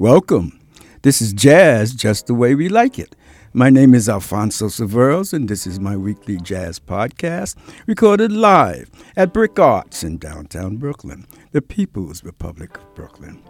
Welcome. 0.00 0.60
This 1.02 1.20
is 1.20 1.32
Jazz 1.32 1.92
Just 1.92 2.28
the 2.28 2.34
Way 2.34 2.54
We 2.54 2.68
Like 2.68 3.00
It. 3.00 3.16
My 3.52 3.68
name 3.68 3.94
is 3.94 4.08
Alfonso 4.08 4.66
Severos, 4.66 5.32
and 5.32 5.48
this 5.48 5.66
is 5.66 5.80
my 5.80 5.96
weekly 5.96 6.36
jazz 6.36 6.78
podcast 6.78 7.56
recorded 7.84 8.30
live 8.30 8.88
at 9.16 9.32
Brick 9.32 9.58
Arts 9.58 10.04
in 10.04 10.18
downtown 10.18 10.76
Brooklyn, 10.76 11.26
the 11.50 11.60
People's 11.60 12.22
Republic 12.22 12.76
of 12.78 12.94
Brooklyn. 12.94 13.42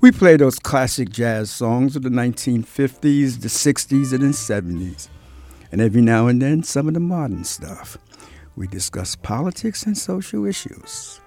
We 0.00 0.12
play 0.12 0.38
those 0.38 0.58
classic 0.58 1.10
jazz 1.10 1.50
songs 1.50 1.94
of 1.94 2.04
the 2.04 2.08
1950s, 2.08 3.42
the 3.42 3.48
60s, 3.48 4.14
and 4.14 4.22
the 4.22 4.28
70s, 4.28 5.08
and 5.70 5.82
every 5.82 6.00
now 6.00 6.26
and 6.26 6.40
then 6.40 6.62
some 6.62 6.88
of 6.88 6.94
the 6.94 7.00
modern 7.00 7.44
stuff. 7.44 7.98
We 8.56 8.66
discuss 8.66 9.14
politics 9.14 9.82
and 9.82 9.98
social 9.98 10.46
issues. 10.46 11.20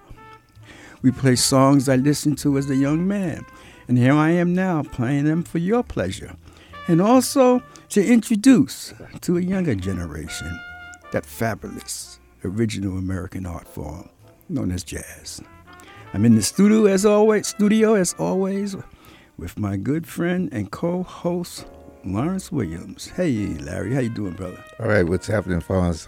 We 1.03 1.11
play 1.11 1.35
songs 1.35 1.87
I 1.87 1.97
listened 1.97 2.39
to 2.39 2.57
as 2.57 2.67
a 2.71 2.75
young 2.75 3.07
man, 3.07 3.45
and 3.87 3.97
here 3.97 4.13
I 4.13 4.31
am 4.31 4.53
now 4.53 4.83
playing 4.83 5.25
them 5.25 5.43
for 5.43 5.57
your 5.57 5.83
pleasure, 5.83 6.35
and 6.87 7.01
also 7.01 7.61
to 7.89 8.05
introduce 8.05 8.93
to 9.21 9.37
a 9.37 9.41
younger 9.41 9.75
generation 9.75 10.59
that 11.11 11.25
fabulous 11.25 12.19
original 12.43 12.97
American 12.97 13.45
art 13.45 13.67
form 13.67 14.09
known 14.49 14.71
as 14.71 14.83
jazz. 14.83 15.41
I'm 16.13 16.25
in 16.25 16.35
the 16.35 16.41
studio 16.41 16.85
as 16.85 17.05
always, 17.05 17.47
studio 17.47 17.95
as 17.95 18.13
always, 18.19 18.75
with 19.37 19.59
my 19.59 19.75
good 19.75 20.07
friend 20.07 20.49
and 20.51 20.71
co-host 20.71 21.65
Lawrence 22.05 22.51
Williams. 22.51 23.07
Hey, 23.07 23.31
Larry, 23.59 23.93
how 23.93 23.99
you 23.99 24.09
doing, 24.09 24.33
brother? 24.33 24.63
All 24.79 24.87
right, 24.87 25.03
what's 25.03 25.27
happening, 25.27 25.59
Fonz? 25.59 26.07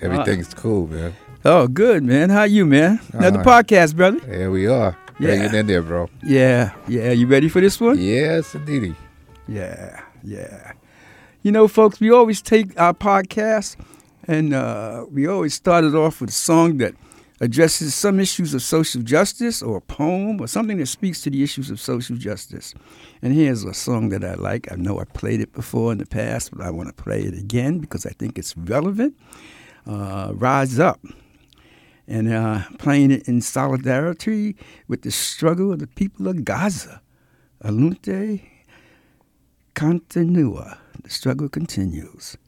Everything's 0.00 0.52
uh, 0.52 0.56
cool, 0.56 0.86
man. 0.88 1.14
Oh, 1.44 1.68
good, 1.68 2.02
man. 2.02 2.30
How 2.30 2.42
you, 2.42 2.66
man? 2.66 3.00
Another 3.12 3.40
uh, 3.40 3.44
podcast, 3.44 3.96
brother. 3.96 4.20
Here 4.26 4.50
we 4.50 4.66
are. 4.66 4.96
Yeah. 5.18 5.34
Hanging 5.34 5.54
in 5.54 5.66
there, 5.66 5.82
bro. 5.82 6.08
Yeah, 6.22 6.72
yeah. 6.86 7.10
You 7.10 7.26
ready 7.26 7.48
for 7.48 7.60
this 7.60 7.80
one? 7.80 7.98
Yes, 7.98 8.54
indeed. 8.54 8.94
Yeah, 9.48 10.00
yeah. 10.22 10.72
You 11.42 11.52
know, 11.52 11.66
folks, 11.68 11.98
we 12.00 12.10
always 12.10 12.40
take 12.42 12.78
our 12.78 12.94
podcast 12.94 13.76
and 14.26 14.54
uh, 14.54 15.06
we 15.10 15.26
always 15.26 15.54
started 15.54 15.94
off 15.94 16.20
with 16.20 16.30
a 16.30 16.32
song 16.32 16.78
that 16.78 16.94
addresses 17.40 17.94
some 17.94 18.18
issues 18.20 18.52
of 18.54 18.62
social 18.62 19.00
justice 19.02 19.62
or 19.62 19.78
a 19.78 19.80
poem 19.80 20.40
or 20.40 20.46
something 20.46 20.78
that 20.78 20.86
speaks 20.86 21.22
to 21.22 21.30
the 21.30 21.42
issues 21.42 21.70
of 21.70 21.80
social 21.80 22.16
justice. 22.16 22.74
And 23.22 23.32
here's 23.32 23.64
a 23.64 23.74
song 23.74 24.08
that 24.10 24.24
I 24.24 24.34
like. 24.34 24.70
I 24.70 24.76
know 24.76 25.00
I 25.00 25.04
played 25.04 25.40
it 25.40 25.52
before 25.52 25.92
in 25.92 25.98
the 25.98 26.06
past, 26.06 26.50
but 26.54 26.64
I 26.64 26.70
want 26.70 26.88
to 26.94 27.02
play 27.02 27.22
it 27.22 27.34
again 27.34 27.78
because 27.78 28.06
I 28.06 28.10
think 28.10 28.38
it's 28.38 28.56
relevant. 28.56 29.16
Uh, 29.86 30.32
Rise 30.34 30.78
Up. 30.78 31.00
And 32.08 32.32
uh, 32.32 32.62
playing 32.78 33.10
it 33.10 33.28
in 33.28 33.42
solidarity 33.42 34.56
with 34.88 35.02
the 35.02 35.10
struggle 35.10 35.72
of 35.72 35.78
the 35.78 35.86
people 35.86 36.26
of 36.26 36.42
Gaza. 36.42 37.02
A 37.60 37.70
luta 37.70 38.40
continua. 39.74 40.78
The 41.02 41.10
struggle 41.10 41.50
continues. 41.50 42.38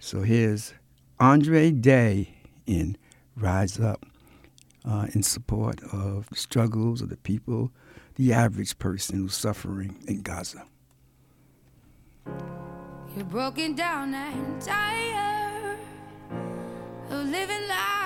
So 0.00 0.22
here's 0.22 0.74
Andra 1.20 1.70
Day 1.70 2.34
in 2.66 2.98
Rise 3.36 3.78
Up 3.78 4.04
uh, 4.84 5.06
in 5.14 5.22
support 5.22 5.80
of 5.92 6.28
the 6.28 6.36
struggles 6.36 7.00
of 7.00 7.08
the 7.08 7.16
people, 7.16 7.70
the 8.16 8.32
average 8.32 8.78
person 8.78 9.18
who's 9.18 9.34
suffering 9.34 9.96
in 10.08 10.22
Gaza. 10.22 10.64
You're 13.14 13.24
broken 13.24 13.74
down 13.74 14.12
and 14.12 14.60
tired 14.60 15.78
of 17.10 17.26
living 17.28 17.68
life 17.68 18.05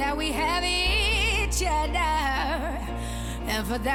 That 0.00 0.16
we 0.16 0.32
have 0.32 0.64
each 0.64 1.62
other. 1.68 2.40
of 3.52 3.68
the 3.68 3.90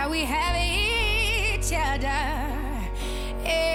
air. 3.50 3.75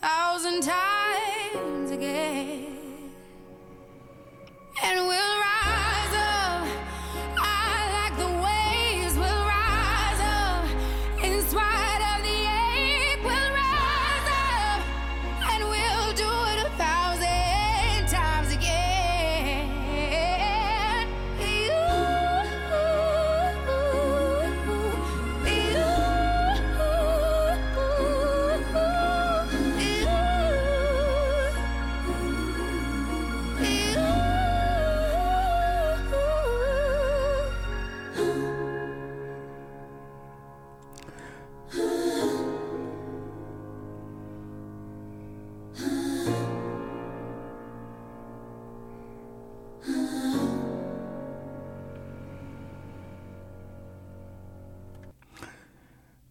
thousand 0.00 0.62
times 0.62 1.90
again, 1.90 3.12
and 4.82 5.06
we'll. 5.06 5.27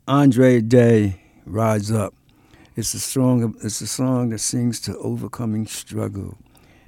Andra 0.08 0.62
Day, 0.62 1.20
Rise 1.46 1.92
Up. 1.92 2.14
It's 2.78 2.94
a 2.94 3.00
song. 3.00 3.56
It's 3.62 3.82
a 3.82 3.88
song 3.88 4.30
that 4.30 4.40
sings 4.40 4.80
to 4.82 4.98
overcoming 5.00 5.68
struggle, 5.68 6.38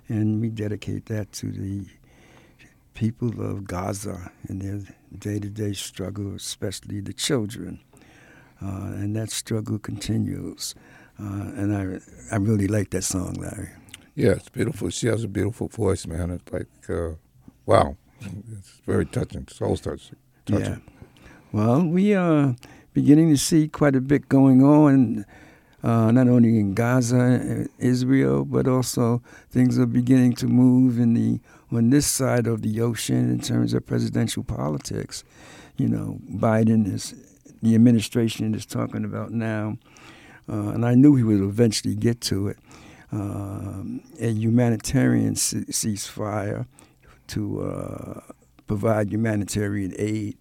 and 0.07 0.39
we 0.39 0.47
dedicate 0.49 1.07
that 1.07 1.33
to 1.33 1.51
the 1.51 1.85
people 2.93 3.41
of 3.41 3.65
Gaza 3.65 4.31
and 4.47 4.61
their 4.61 4.95
day-to-day 5.17 5.73
struggle, 5.73 6.33
especially 6.33 7.01
the 7.01 7.11
children. 7.11 7.81
Uh, 8.61 8.93
and 8.95 9.17
that 9.17 9.31
struggle 9.31 9.79
continues. 9.79 10.73
Uh, 11.19 11.51
and 11.57 11.75
I, 11.75 11.99
I 12.33 12.37
really 12.37 12.67
like 12.67 12.91
that 12.91 13.03
song, 13.03 13.33
Larry. 13.33 13.69
Yeah, 14.15 14.31
it's 14.31 14.49
beautiful. 14.49 14.89
She 14.91 15.07
has 15.07 15.25
a 15.25 15.27
beautiful 15.27 15.67
voice, 15.67 16.07
man. 16.07 16.31
It's 16.31 16.53
like, 16.53 16.67
uh, 16.89 17.15
wow, 17.65 17.97
it's 18.21 18.81
very 18.85 19.05
touching, 19.05 19.45
soul 19.49 19.75
touching. 19.75 20.15
touching. 20.45 20.65
Yeah. 20.65 20.77
Well, 21.51 21.85
we 21.85 22.13
are 22.13 22.55
beginning 22.99 23.29
to 23.29 23.37
see 23.37 23.65
quite 23.69 23.95
a 23.95 24.01
bit 24.01 24.27
going 24.27 24.61
on, 24.61 25.25
uh, 25.83 26.11
not 26.11 26.27
only 26.27 26.59
in 26.59 26.73
Gaza, 26.73 27.65
Israel, 27.77 28.43
but 28.43 28.67
also 28.67 29.21
things 29.49 29.79
are 29.79 29.85
beginning 29.85 30.33
to 30.33 30.47
move 30.47 30.99
in 30.99 31.13
the 31.13 31.39
on 31.71 31.91
this 31.91 32.05
side 32.05 32.45
of 32.45 32.61
the 32.61 32.81
ocean 32.81 33.29
in 33.31 33.39
terms 33.39 33.73
of 33.73 33.85
presidential 33.85 34.43
politics. 34.43 35.23
You 35.77 35.87
know, 35.87 36.19
Biden 36.29 36.93
is 36.93 37.15
the 37.63 37.73
administration 37.73 38.53
is 38.53 38.65
talking 38.65 39.05
about 39.05 39.31
now, 39.31 39.77
uh, 40.49 40.73
and 40.73 40.85
I 40.85 40.93
knew 40.95 41.15
he 41.15 41.23
would 41.23 41.39
eventually 41.39 41.95
get 41.95 42.19
to 42.31 42.49
it. 42.49 42.57
Um, 43.13 44.01
a 44.19 44.29
humanitarian 44.29 45.35
ce- 45.35 45.69
ceasefire 45.71 46.67
to 47.27 47.61
uh, 47.61 48.33
provide 48.67 49.09
humanitarian 49.09 49.93
aid 49.97 50.37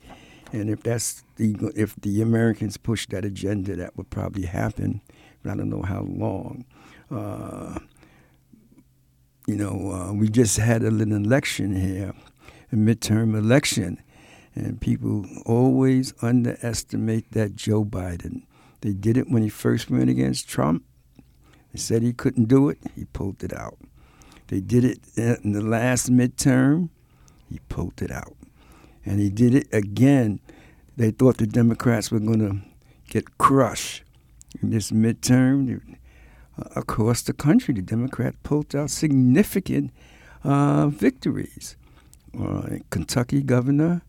and 0.52 0.70
if 0.70 0.82
that's 0.82 1.22
the 1.36 1.72
if 1.76 1.94
the 1.96 2.22
Americans 2.22 2.76
push 2.76 3.06
that 3.08 3.24
agenda, 3.24 3.76
that 3.76 3.96
would 3.96 4.10
probably 4.10 4.46
happen. 4.46 5.00
But 5.42 5.52
I 5.52 5.56
don't 5.56 5.70
know 5.70 5.82
how 5.82 6.02
long. 6.02 6.64
Uh, 7.10 7.78
you 9.46 9.56
know, 9.56 9.92
uh, 9.92 10.12
we 10.12 10.28
just 10.28 10.58
had 10.58 10.82
a 10.82 10.90
little 10.90 11.16
election 11.16 11.74
here, 11.74 12.12
a 12.70 12.76
midterm 12.76 13.36
election, 13.36 14.02
and 14.54 14.80
people 14.80 15.24
always 15.46 16.12
underestimate 16.22 17.32
that 17.32 17.56
Joe 17.56 17.84
Biden. 17.84 18.42
They 18.80 18.92
did 18.92 19.16
it 19.16 19.30
when 19.30 19.42
he 19.42 19.48
first 19.48 19.90
went 19.90 20.10
against 20.10 20.48
Trump. 20.48 20.84
They 21.72 21.78
said 21.78 22.02
he 22.02 22.12
couldn't 22.12 22.46
do 22.46 22.68
it. 22.68 22.78
He 22.94 23.04
pulled 23.06 23.42
it 23.42 23.52
out. 23.52 23.78
They 24.48 24.60
did 24.60 24.84
it 24.84 25.00
in 25.16 25.52
the 25.52 25.62
last 25.62 26.10
midterm. 26.10 26.88
He 27.50 27.60
pulled 27.68 28.00
it 28.02 28.10
out 28.10 28.37
and 29.08 29.20
he 29.20 29.30
did 29.30 29.54
it 29.54 29.66
again. 29.72 30.38
They 30.98 31.10
thought 31.10 31.38
the 31.38 31.46
Democrats 31.46 32.10
were 32.10 32.20
going 32.20 32.40
to 32.40 32.58
get 33.08 33.38
crushed 33.38 34.02
in 34.60 34.70
this 34.70 34.90
midterm. 34.90 35.96
Uh, 36.58 36.64
across 36.76 37.22
the 37.22 37.32
country, 37.32 37.72
the 37.72 37.80
Democrats 37.80 38.36
pulled 38.42 38.76
out 38.76 38.90
significant 38.90 39.92
uh, 40.44 40.88
victories. 40.88 41.76
Uh, 42.38 42.80
Kentucky 42.90 43.42
governor, 43.42 44.02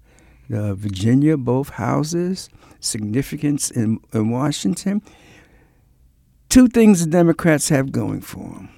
uh, 0.53 0.73
Virginia, 0.73 1.37
both 1.37 1.69
houses, 1.69 2.49
significance 2.81 3.71
in, 3.71 3.99
in 4.13 4.29
Washington. 4.29 5.01
Two 6.49 6.67
things 6.67 7.05
the 7.05 7.09
Democrats 7.09 7.69
have 7.69 7.93
going 7.93 8.19
for 8.19 8.49
them. 8.49 8.69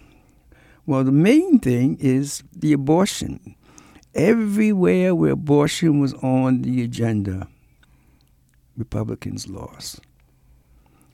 Well, 0.85 1.03
the 1.03 1.11
main 1.11 1.57
thing 1.59 1.97
is 1.99 2.43
the 2.55 2.73
abortion 2.73 3.55
everywhere 4.13 5.15
where 5.15 5.31
abortion 5.31 5.99
was 5.99 6.13
on 6.15 6.61
the 6.61 6.83
agenda, 6.83 7.47
Republicans 8.77 9.47
lost. 9.47 9.99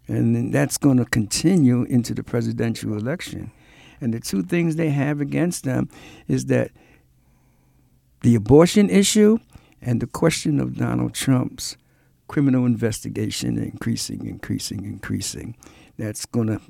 And 0.08 0.54
that's 0.54 0.77
going 0.77 0.98
to 0.98 1.06
continue 1.06 1.84
into 1.84 2.13
the 2.13 2.24
presidential 2.24 2.94
election. 2.96 3.51
And 4.00 4.13
the 4.13 4.20
two 4.20 4.44
things 4.44 4.75
they 4.75 4.89
have 4.89 5.20
against 5.20 5.63
them 5.63 5.89
is 6.27 6.46
that 6.46 6.72
the 8.22 8.36
abortion 8.36 8.89
issue 8.89 9.39
and 9.82 10.01
the 10.01 10.08
question 10.08 10.60
of 10.60 10.77
Donald 10.77 11.13
Trump's 11.13 11.77
criminal 12.27 12.66
investigation 12.66 13.58
increasing, 13.58 14.25
increasing, 14.25 14.86
increasing. 14.86 15.56
That's 15.98 16.25
going 16.25 16.48
to 16.48 16.62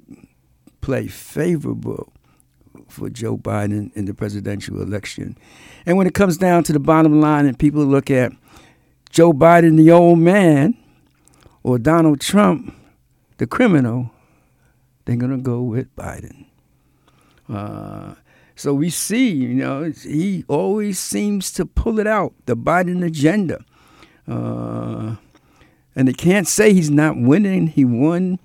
play 0.82 1.08
favorable 1.08 2.14
for 2.88 3.10
Joe 3.10 3.38
Biden 3.38 3.96
in 3.96 4.06
the 4.06 4.14
presidential 4.14 4.82
election. 4.82 5.38
And 5.86 5.98
when 5.98 6.08
it 6.08 6.14
comes 6.14 6.38
down 6.38 6.64
to 6.66 6.74
the 6.74 6.80
bottom 6.80 7.22
line 7.22 7.46
and 7.46 7.58
people 7.58 7.84
look 7.84 8.10
at 8.12 8.32
Joe 9.10 9.34
Biden, 9.34 9.78
the 9.78 9.92
old 9.92 10.20
man, 10.20 10.76
or 11.64 11.78
Donald 11.78 12.22
Trump, 12.22 12.76
the 13.38 13.48
criminal, 13.48 14.12
they're 15.06 15.16
going 15.16 15.32
to 15.32 15.38
go 15.38 15.62
with 15.62 15.94
Biden. 15.96 16.46
Uh, 17.50 18.16
so 18.56 18.74
we 18.74 18.90
see, 18.90 19.30
you 19.30 19.50
know, 19.50 19.92
he 19.92 20.44
always 20.48 21.00
seems 21.00 21.52
to 21.54 21.66
pull 21.66 22.00
it 22.00 22.08
out, 22.08 22.34
the 22.46 22.58
Biden 22.58 23.06
agenda. 23.06 23.64
Uh, 24.28 25.16
and 25.96 26.08
they 26.08 26.14
can't 26.14 26.48
say 26.48 26.74
he's 26.74 26.90
not 26.90 27.18
winning. 27.18 27.68
He 27.68 27.86
won 27.86 28.40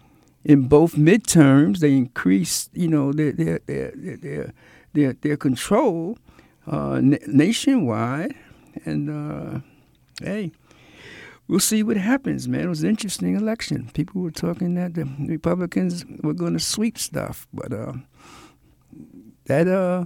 in 0.45 0.69
both 0.69 0.95
midterms, 0.95 1.79
they 1.79 1.97
increased, 1.97 2.71
you 2.75 2.89
know, 2.89 3.13
their 3.13 3.33
their 3.33 3.61
their 3.67 3.93
their 3.95 4.55
their, 4.93 5.13
their 5.15 5.37
control 5.37 6.19
uh, 6.67 7.01
nationwide, 7.01 8.35
and 8.85 9.11
uh, 9.11 9.61
hey, 10.23 10.53
we'll 11.49 11.61
see 11.61 11.83
what 11.83 11.97
happens, 11.97 12.49
man. 12.49 12.63
It 12.63 12.69
was 12.69 12.83
an 12.83 12.91
interesting 12.91 13.37
election. 13.37 13.91
People 13.95 14.23
were 14.23 14.31
talking 14.31 14.75
that 14.75 14.95
the 14.95 15.09
Republicans 15.21 16.05
were 16.23 16.35
going 16.35 16.55
to 16.55 16.61
sweep 16.61 16.99
stuff, 16.99 17.47
but 17.53 17.73
uh, 17.73 17.93
that 19.47 19.69
uh, 19.69 20.05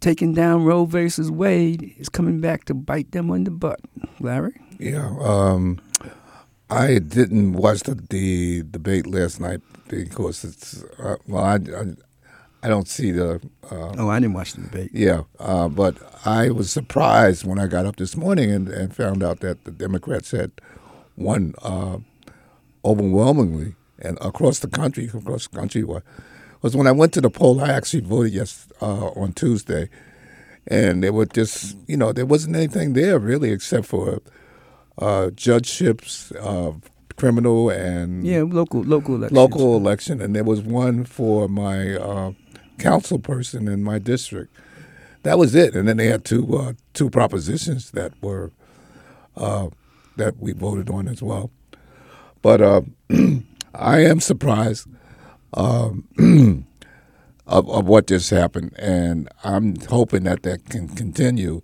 taking 0.00 0.34
down 0.34 0.64
Roe 0.64 0.84
versus 0.84 1.30
Wade 1.30 1.94
is 1.98 2.08
coming 2.08 2.40
back 2.40 2.64
to 2.64 2.74
bite 2.74 3.12
them 3.12 3.30
on 3.30 3.44
the 3.44 3.50
butt, 3.50 3.80
Larry. 4.20 4.60
Yeah. 4.78 5.16
Um, 5.20 5.80
I 6.70 6.98
didn't 6.98 7.52
watch 7.52 7.82
the, 7.82 7.94
the 7.94 8.62
debate 8.62 9.06
last 9.06 9.40
night 9.40 9.60
because 9.88 10.44
it's 10.44 10.82
uh, 10.98 11.16
well, 11.26 11.44
I, 11.44 11.54
I, 11.54 11.94
I 12.62 12.68
don't 12.68 12.88
see 12.88 13.10
the. 13.10 13.40
Uh, 13.70 13.92
oh, 13.98 14.08
I 14.08 14.18
didn't 14.18 14.34
watch 14.34 14.54
the 14.54 14.62
debate. 14.62 14.90
Yeah, 14.94 15.22
uh, 15.38 15.68
but 15.68 15.96
I 16.24 16.50
was 16.50 16.70
surprised 16.70 17.44
when 17.44 17.58
I 17.58 17.66
got 17.66 17.84
up 17.84 17.96
this 17.96 18.16
morning 18.16 18.50
and, 18.50 18.68
and 18.68 18.96
found 18.96 19.22
out 19.22 19.40
that 19.40 19.64
the 19.64 19.70
Democrats 19.70 20.30
had 20.30 20.52
won 21.16 21.54
uh, 21.62 21.98
overwhelmingly 22.84 23.74
and 23.98 24.18
across 24.20 24.60
the 24.60 24.68
country, 24.68 25.10
across 25.12 25.46
the 25.46 25.56
country. 25.56 25.84
Was 26.62 26.74
when 26.74 26.86
I 26.86 26.92
went 26.92 27.12
to 27.12 27.20
the 27.20 27.28
poll, 27.28 27.60
I 27.60 27.68
actually 27.68 28.00
voted 28.00 28.32
yes 28.32 28.66
uh, 28.80 29.08
on 29.08 29.34
Tuesday, 29.34 29.90
and 30.66 31.04
there 31.04 31.12
were 31.12 31.26
just 31.26 31.76
you 31.86 31.98
know 31.98 32.12
there 32.12 32.24
wasn't 32.24 32.56
anything 32.56 32.94
there 32.94 33.18
really 33.18 33.52
except 33.52 33.84
for 33.84 34.22
uh, 34.98 35.30
judgeships, 35.30 36.32
uh, 36.32 36.72
criminal 37.16 37.70
and 37.70 38.26
yeah, 38.26 38.42
local 38.42 38.82
local 38.82 39.16
elections. 39.16 39.36
local 39.36 39.76
election, 39.76 40.20
and 40.20 40.34
there 40.34 40.44
was 40.44 40.60
one 40.60 41.04
for 41.04 41.48
my 41.48 41.94
uh, 41.94 42.32
council 42.78 43.18
person 43.18 43.68
in 43.68 43.82
my 43.82 43.98
district. 43.98 44.54
That 45.22 45.38
was 45.38 45.54
it, 45.54 45.74
and 45.74 45.88
then 45.88 45.96
they 45.96 46.06
had 46.06 46.24
two 46.24 46.56
uh, 46.56 46.72
two 46.92 47.10
propositions 47.10 47.92
that 47.92 48.12
were 48.22 48.52
uh, 49.36 49.68
that 50.16 50.38
we 50.38 50.52
voted 50.52 50.90
on 50.90 51.08
as 51.08 51.22
well. 51.22 51.50
But 52.42 52.60
uh, 52.60 52.82
I 53.74 54.00
am 54.00 54.20
surprised. 54.20 54.88
Um, 55.56 56.08
of, 57.46 57.68
of 57.68 57.86
what 57.86 58.06
just 58.06 58.30
happened, 58.30 58.74
and 58.78 59.28
I'm 59.44 59.76
hoping 59.88 60.24
that 60.24 60.42
that 60.42 60.68
can 60.68 60.88
continue 60.88 61.62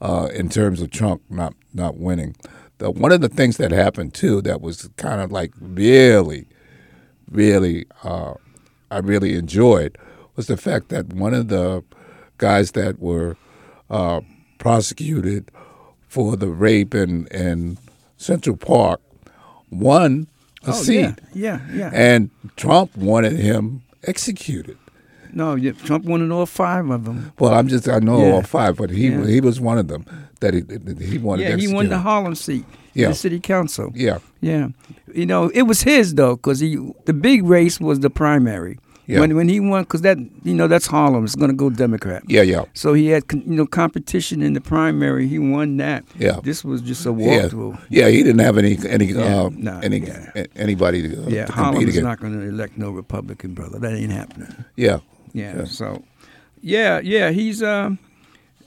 uh, 0.00 0.28
in 0.32 0.48
terms 0.48 0.80
of 0.80 0.90
Trump 0.90 1.22
not 1.28 1.54
not 1.74 1.96
winning. 1.98 2.34
The, 2.78 2.90
one 2.90 3.12
of 3.12 3.20
the 3.20 3.28
things 3.28 3.56
that 3.58 3.70
happened 3.72 4.14
too 4.14 4.40
that 4.42 4.60
was 4.60 4.88
kind 4.96 5.20
of 5.20 5.30
like 5.30 5.52
really, 5.60 6.46
really, 7.30 7.86
uh, 8.02 8.34
I 8.90 8.98
really 8.98 9.34
enjoyed 9.36 9.96
was 10.36 10.46
the 10.46 10.56
fact 10.56 10.88
that 10.88 11.12
one 11.12 11.34
of 11.34 11.48
the 11.48 11.84
guys 12.38 12.72
that 12.72 12.98
were 12.98 13.36
uh, 13.90 14.20
prosecuted 14.58 15.50
for 16.08 16.36
the 16.36 16.48
rape 16.48 16.94
in, 16.94 17.26
in 17.28 17.78
Central 18.16 18.56
Park 18.56 19.00
won 19.70 20.26
a 20.64 20.70
Oh, 20.70 20.72
seat. 20.72 21.00
Yeah, 21.00 21.14
yeah, 21.34 21.60
yeah. 21.72 21.90
And 21.92 22.30
Trump 22.56 22.96
wanted 22.96 23.32
him 23.32 23.82
executed. 24.04 24.76
no, 25.32 25.56
Trump 25.72 26.04
wanted 26.04 26.30
all 26.30 26.46
five 26.46 26.90
of 26.90 27.04
them. 27.04 27.32
Well, 27.38 27.54
I'm 27.54 27.68
just 27.68 27.88
I 27.88 27.98
know 28.00 28.18
Yeah. 28.26 28.32
all 28.32 28.42
five, 28.42 28.76
but 28.76 28.90
he 28.90 29.08
Yeah. 29.08 29.26
he 29.26 29.40
was 29.40 29.60
one 29.60 29.78
of 29.78 29.88
them 29.88 30.04
that 30.40 30.54
he 30.54 30.60
that 30.60 30.98
he 31.00 31.18
wanted. 31.18 31.48
Yeah, 31.48 31.56
he 31.56 31.72
won 31.72 31.88
the 31.88 31.98
Harlem 31.98 32.34
seat. 32.34 32.64
Yeah. 32.92 33.08
the 33.08 33.14
city 33.14 33.38
council. 33.38 33.92
Yeah, 33.94 34.18
Yeah, 34.40 34.68
you 35.14 35.24
know, 35.24 35.48
it 35.54 35.62
was 35.62 35.82
his 35.82 36.14
though, 36.16 36.34
because 36.36 36.58
he 36.58 36.76
the 37.04 37.12
big 37.12 37.44
race 37.44 37.78
was 37.80 38.00
the 38.00 38.10
primary. 38.10 38.78
Yeah. 39.06 39.20
When 39.20 39.34
when 39.36 39.48
he 39.48 39.58
won, 39.60 39.82
because 39.82 40.02
that 40.02 40.18
you 40.44 40.54
know 40.54 40.66
that's 40.68 40.86
Harlem. 40.86 41.24
It's 41.24 41.34
going 41.36 41.50
to 41.50 41.56
go 41.56 41.70
Democrat. 41.70 42.22
yeah, 42.28 42.42
yeah, 42.42 42.64
So 42.74 42.94
he 42.94 43.08
had 43.08 43.24
you 43.32 43.42
know 43.56 43.66
competition 43.66 44.40
in 44.42 44.52
the 44.54 44.60
primary. 44.60 45.26
He 45.28 45.38
won 45.38 45.76
that. 45.78 46.04
Yeah. 46.18 46.38
This 46.44 46.64
was 46.64 46.80
just 46.80 47.06
a 47.06 47.10
yeah. 47.10 47.16
walkthrough. 47.48 47.78
Yeah, 47.90 48.08
he 48.08 48.22
didn't 48.22 48.40
have 48.40 48.56
any 48.58 48.76
any 48.88 49.06
Yeah, 49.06 49.42
uh, 49.46 49.50
nah, 49.52 49.80
any 49.80 49.98
yeah. 50.00 50.44
anybody 50.56 51.02
to, 51.08 51.24
uh, 51.24 51.28
Yeah, 51.28 51.46
to 51.46 51.52
Harlem 51.52 51.74
compete 51.74 51.88
is 51.88 51.94
against. 51.96 52.08
not 52.08 52.20
going 52.20 52.34
to 52.40 52.46
elect 52.48 52.76
no 52.78 52.90
Republican 52.90 53.54
brother. 53.54 53.78
That 53.80 53.94
ain't 53.94 54.12
happening. 54.12 54.52
yeah, 54.76 54.98
Yeah. 55.32 55.58
Yeah. 55.58 55.64
So, 55.64 56.02
yeah, 56.60 57.00
yeah, 57.02 57.30
he's 57.30 57.62
uh, 57.62 57.90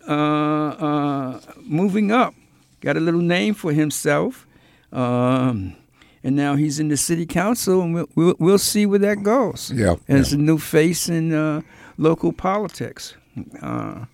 uh, 0.07 1.39
moving 1.62 2.12
up. 2.12 2.33
Got 2.81 2.98
a 2.98 3.00
little 3.00 3.22
name 3.22 3.53
for 3.53 3.72
himself, 3.72 4.45
um, 4.91 5.75
and 6.24 6.36
now 6.36 6.55
he's 6.55 6.79
in 6.79 6.89
the 6.89 6.98
city 6.98 7.25
council, 7.25 7.81
and 7.81 7.93
we'll 7.93 8.10
we'll, 8.15 8.36
we'll 8.39 8.57
see 8.57 8.86
where 8.86 9.00
that 9.00 9.24
goes. 9.24 9.72
Yeah, 9.74 9.95
and 10.07 10.19
it's 10.19 10.31
yeah. 10.31 10.39
a 10.39 10.41
new 10.41 10.57
face 10.57 11.07
in 11.07 11.33
uh, 11.33 11.62
local 11.98 12.33
politics. 12.33 13.15
Uh, 13.62 14.05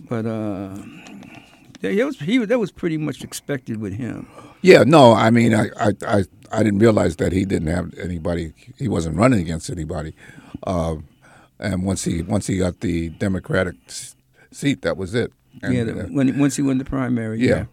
but 0.00 0.26
uh, 0.26 0.76
he 1.80 2.02
was 2.02 2.18
he 2.18 2.38
that 2.38 2.58
was 2.58 2.72
pretty 2.72 2.98
much 2.98 3.22
expected 3.22 3.80
with 3.80 3.94
him. 3.94 4.26
yeah. 4.62 4.82
No, 4.84 5.12
I 5.12 5.30
mean, 5.30 5.54
I, 5.54 5.68
I 5.78 5.92
I 6.06 6.24
I 6.50 6.62
didn't 6.62 6.80
realize 6.80 7.16
that 7.16 7.32
he 7.32 7.44
didn't 7.44 7.68
have 7.68 7.94
anybody. 7.98 8.52
He 8.76 8.88
wasn't 8.88 9.16
running 9.16 9.40
against 9.40 9.70
anybody. 9.70 10.14
Uh, 10.66 10.96
and 11.58 11.84
once 11.84 12.04
he 12.04 12.22
once 12.22 12.46
he 12.46 12.58
got 12.58 12.80
the 12.80 13.10
Democratic 13.10 13.76
seat, 14.54 14.82
that 14.82 14.96
was 14.96 15.14
it. 15.14 15.32
And, 15.62 15.74
yeah, 15.74 15.82
uh, 15.82 15.84
the, 15.86 15.92
when 16.10 16.38
once 16.38 16.56
he 16.56 16.62
won 16.62 16.78
the 16.78 16.84
primary. 16.84 17.38
yeah, 17.40 17.66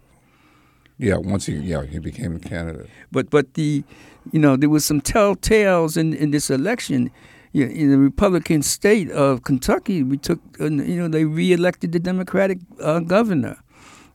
yeah. 0.97 1.17
Once 1.17 1.45
he 1.45 1.53
yeah 1.55 1.85
he 1.85 1.99
became 1.99 2.35
a 2.35 2.39
candidate. 2.39 2.89
But 3.11 3.29
but 3.29 3.53
the, 3.55 3.83
you 4.31 4.39
know, 4.39 4.55
there 4.55 4.69
was 4.69 4.85
some 4.85 5.01
telltales 5.01 5.97
in, 5.97 6.13
in 6.13 6.31
this 6.31 6.49
election. 6.49 7.11
In 7.53 7.91
the 7.91 7.97
Republican 7.97 8.61
state 8.61 9.11
of 9.11 9.43
Kentucky, 9.43 10.03
we 10.03 10.15
took, 10.15 10.39
uh, 10.61 10.69
you 10.69 10.95
know, 10.95 11.09
they 11.09 11.25
reelected 11.25 11.91
the 11.91 11.99
Democratic 11.99 12.59
uh, 12.79 13.01
governor. 13.01 13.57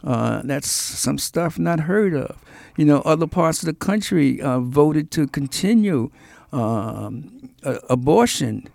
Uh, 0.03 0.41
that's 0.43 0.71
some 0.71 1.19
stuff 1.19 1.59
not 1.59 1.81
heard 1.81 2.15
of. 2.15 2.39
You 2.79 2.87
know, 2.87 3.03
other 3.03 3.27
parts 3.27 3.63
of 3.63 3.67
the 3.67 3.75
country 3.75 4.41
uh, 4.41 4.61
voted 4.61 5.11
to 5.11 5.27
continue 5.27 6.11
um, 6.51 7.51
abortion 7.91 8.69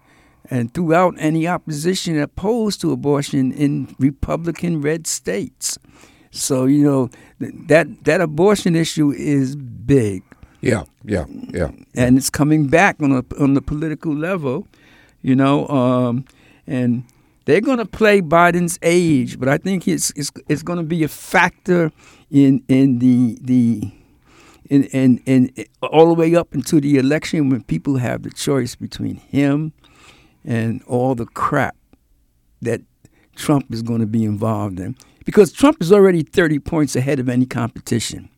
and 0.51 0.73
throughout 0.73 1.15
any 1.17 1.47
opposition 1.47 2.19
opposed 2.19 2.81
to 2.81 2.91
abortion 2.91 3.53
in 3.53 3.95
Republican 3.97 4.81
red 4.81 5.07
states. 5.07 5.79
So 6.29 6.65
you 6.65 6.83
know 6.83 7.09
that 7.69 8.03
that 8.03 8.21
abortion 8.21 8.75
issue 8.75 9.11
is 9.11 9.55
big, 9.55 10.23
Yeah, 10.61 10.83
yeah, 11.03 11.25
yeah. 11.53 11.71
and 11.95 12.17
it's 12.17 12.29
coming 12.29 12.67
back 12.67 13.01
on 13.01 13.11
a 13.11 13.23
on 13.39 13.53
the 13.55 13.61
political 13.61 14.13
level, 14.13 14.67
you 15.21 15.35
know. 15.35 15.67
Um, 15.67 16.25
and 16.67 17.03
they're 17.45 17.61
going 17.61 17.79
to 17.79 17.85
play 17.85 18.21
Biden's 18.21 18.77
age, 18.81 19.39
but 19.39 19.49
I 19.49 19.57
think 19.57 19.87
it's 19.87 20.11
it's 20.15 20.31
it's 20.47 20.63
going 20.63 20.77
to 20.79 20.85
be 20.85 21.03
a 21.03 21.09
factor 21.09 21.91
in 22.29 22.63
in 22.67 22.99
the 22.99 23.37
the 23.41 23.91
in, 24.69 24.83
in 24.85 25.21
in 25.25 25.51
all 25.81 26.07
the 26.07 26.13
way 26.13 26.33
up 26.35 26.53
into 26.53 26.79
the 26.79 26.97
election 26.97 27.49
when 27.49 27.63
people 27.63 27.97
have 27.97 28.23
the 28.23 28.29
choice 28.29 28.75
between 28.75 29.15
him 29.15 29.73
and 30.45 30.81
all 30.87 31.15
the 31.15 31.25
crap 31.25 31.75
that 32.61 32.81
Trump 33.35 33.71
is 33.73 33.81
going 33.81 34.01
to 34.01 34.07
be 34.07 34.23
involved 34.23 34.79
in. 34.79 34.95
Because 35.25 35.51
Trump 35.51 35.77
is 35.81 35.91
already 35.91 36.23
30 36.23 36.59
points 36.59 36.95
ahead 36.95 37.19
of 37.19 37.29
any 37.29 37.45
competition. 37.45 38.29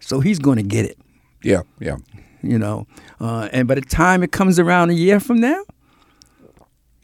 So 0.00 0.20
he's 0.20 0.38
going 0.38 0.56
to 0.56 0.62
get 0.62 0.84
it, 0.84 0.98
Yeah, 1.42 1.62
yeah, 1.80 1.96
you 2.42 2.58
know. 2.58 2.86
Uh, 3.20 3.48
and 3.52 3.66
by 3.66 3.76
the 3.76 3.80
time 3.80 4.22
it 4.22 4.32
comes 4.32 4.58
around 4.58 4.90
a 4.90 4.94
year 4.94 5.18
from 5.18 5.40
now, 5.40 5.62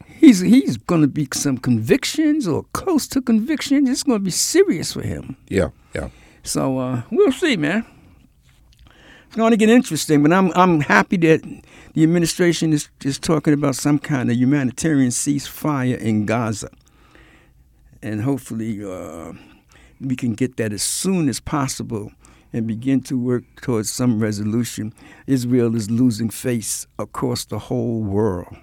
he's 0.07 0.41
he's 0.41 0.77
going 0.77 1.01
to 1.01 1.09
be 1.09 1.27
some 1.33 1.57
convictions 1.57 2.47
or 2.47 2.65
close 2.75 3.07
to 3.09 3.23
convictions. 3.23 3.89
It's 3.89 4.03
going 4.03 4.19
to 4.19 4.25
be 4.25 4.31
serious 4.31 4.93
for 4.93 5.03
him. 5.03 5.37
yeah, 5.49 5.71
yeah. 5.95 6.09
So 6.43 6.79
uh, 6.79 7.03
we'll 7.11 7.33
see, 7.33 7.57
man. 7.57 7.87
It's 9.27 9.37
going 9.37 9.53
to 9.53 9.57
get 9.57 9.71
interesting, 9.71 10.23
but 10.23 10.33
I'm 10.33 10.53
I'm 10.55 10.81
happy 10.81 11.17
that 11.19 11.43
the 11.95 12.03
administration 12.03 12.73
is 12.73 12.89
is 13.05 13.19
talking 13.19 13.53
about 13.55 13.77
some 13.77 13.99
kind 13.99 14.31
of 14.31 14.37
humanitarian 14.37 15.11
ceasefire 15.11 15.99
in 15.99 16.27
Gaza, 16.27 16.71
and 18.03 18.23
hopefully 18.23 18.85
uh, 18.85 19.33
we 20.01 20.17
can 20.17 20.35
get 20.35 20.57
that 20.57 20.73
as 20.73 20.83
soon 20.83 21.29
as 21.29 21.41
possible 21.41 22.13
and 22.53 22.67
begin 22.67 23.01
to 23.03 23.19
work 23.19 23.45
towards 23.63 23.91
some 23.93 24.21
resolution. 24.21 24.93
Israel 25.27 25.77
is 25.77 25.91
losing 25.91 26.31
face 26.31 26.87
across 26.99 27.45
the 27.45 27.59
whole 27.59 28.03
world. 28.03 28.57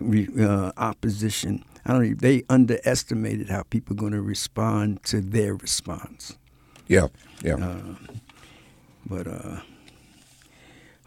Uh, 0.00 0.72
opposition. 0.76 1.62
I 1.84 1.92
don't. 1.92 2.04
Even, 2.04 2.16
they 2.18 2.42
underestimated 2.48 3.50
how 3.50 3.62
people 3.64 3.94
are 3.94 4.00
going 4.00 4.12
to 4.12 4.22
respond 4.22 5.02
to 5.04 5.20
their 5.20 5.54
response. 5.54 6.36
Yeah, 6.88 7.08
yeah. 7.42 7.56
Uh, 7.56 7.94
But 9.06 9.26
uh 9.26 9.60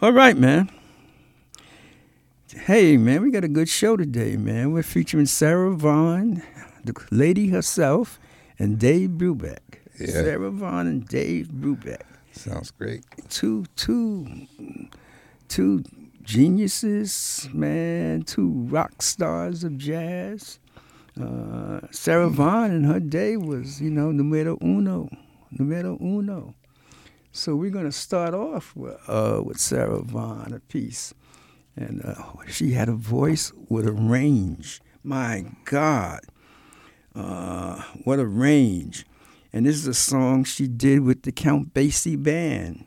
all 0.02 0.14
right, 0.14 0.38
man. 0.38 0.70
Hey, 2.66 2.98
man, 2.98 3.22
we 3.22 3.30
got 3.30 3.44
a 3.44 3.48
good 3.48 3.70
show 3.70 3.96
today, 3.96 4.36
man. 4.36 4.74
We're 4.74 4.82
featuring 4.84 5.28
Sarah 5.28 5.72
Vaughan, 5.72 6.42
the 6.84 6.94
lady 7.12 7.50
herself, 7.50 8.20
and 8.58 8.80
Dave 8.80 9.12
Brubeck. 9.12 9.80
Yeah. 10.00 10.08
Sarah 10.08 10.50
Vaughan 10.50 10.88
and 10.88 11.08
Dave 11.08 11.48
Brubeck. 11.48 12.02
Sounds 12.32 12.72
great. 12.72 13.06
Two, 13.30 13.66
two, 13.76 14.48
two 15.48 15.84
geniuses, 16.24 17.48
man. 17.54 18.24
Two 18.24 18.50
rock 18.70 19.02
stars 19.02 19.64
of 19.64 19.78
jazz. 19.78 20.60
Uh, 21.22 21.82
Sarah 21.92 22.30
Vaughan 22.30 22.72
in 22.72 22.84
her 22.86 23.00
day 23.00 23.38
was, 23.38 23.80
you 23.80 23.92
know, 23.92 24.12
numero 24.12 24.58
uno, 24.62 25.10
numero 25.52 25.98
uno. 26.02 26.56
So 27.32 27.56
we're 27.56 27.70
gonna 27.70 27.92
start 27.92 28.34
off 28.34 28.76
with, 28.76 28.98
uh, 29.08 29.42
with 29.46 29.60
Sarah 29.60 30.02
Vaughan, 30.02 30.54
a 30.54 30.60
piece, 30.60 31.14
and 31.78 32.04
uh, 32.04 32.16
she 32.48 32.72
had 32.72 32.90
a 32.90 32.94
voice 32.94 33.54
with 33.70 33.88
a 33.88 33.92
range. 33.92 34.82
My 35.04 35.46
God, 35.64 36.22
uh, 37.16 37.82
what 38.04 38.20
a 38.20 38.26
range! 38.26 39.06
And 39.54 39.66
this 39.66 39.76
is 39.76 39.88
a 39.88 39.94
song 39.94 40.44
she 40.44 40.68
did 40.68 41.02
with 41.02 41.22
the 41.22 41.32
Count 41.32 41.74
Basie 41.74 42.22
Band. 42.22 42.84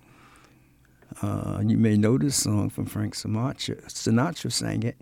Uh, 1.22 1.62
you 1.64 1.78
may 1.78 1.96
know 1.96 2.18
this 2.18 2.36
song 2.36 2.68
from 2.68 2.86
Frank 2.86 3.14
Sinatra. 3.14 3.84
Sinatra 3.86 4.52
sang 4.52 4.82
it, 4.82 4.96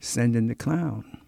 "Sending 0.00 0.48
the 0.48 0.54
Clown." 0.54 1.19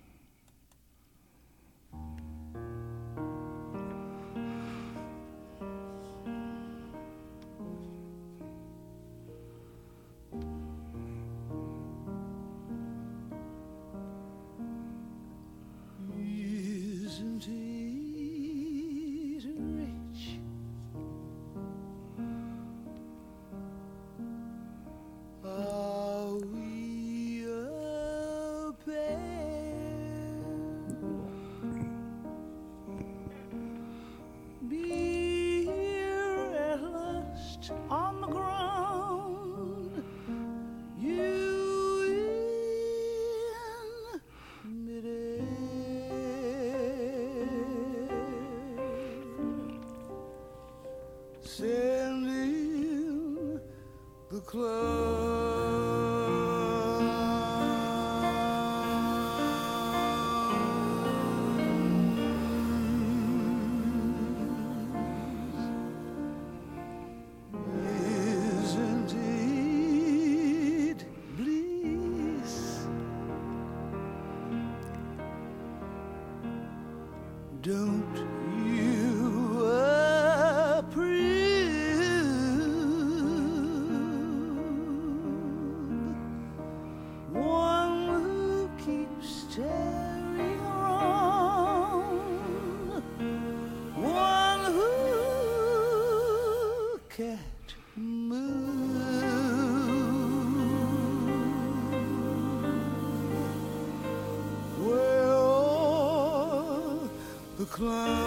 The 107.79 108.22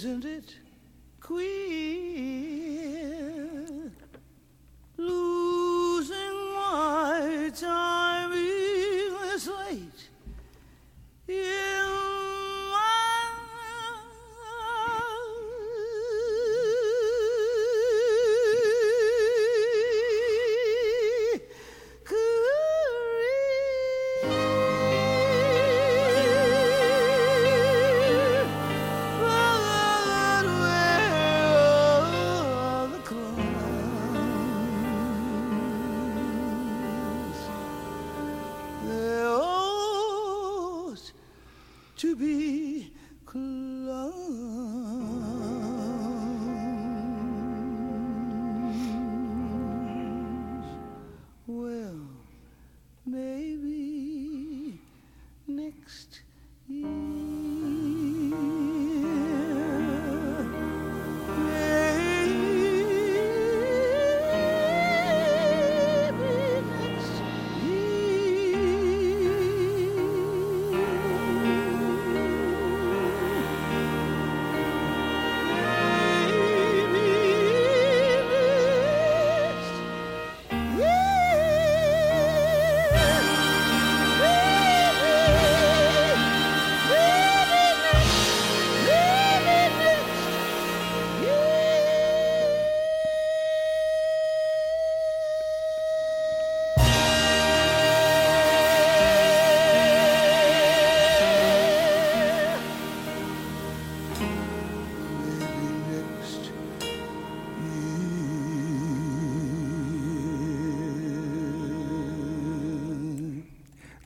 Isn't 0.00 0.24
it 0.24 0.56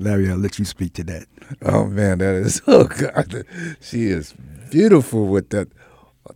Larry, 0.04 0.30
I'll 0.30 0.36
let 0.36 0.58
you 0.58 0.64
speak 0.64 0.92
to 0.94 1.04
that. 1.04 1.26
Oh 1.62 1.86
man, 1.86 2.18
that 2.18 2.34
is 2.34 2.60
oh 2.66 2.84
god, 2.84 3.44
she 3.80 4.04
is 4.04 4.34
beautiful 4.70 5.26
with 5.26 5.50
that 5.50 5.68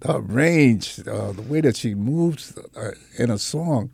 her 0.06 0.20
range, 0.20 1.00
uh, 1.06 1.32
the 1.32 1.42
way 1.42 1.60
that 1.60 1.76
she 1.76 1.94
moves 1.94 2.56
uh, 2.76 2.90
in 3.18 3.30
a 3.30 3.38
song. 3.38 3.92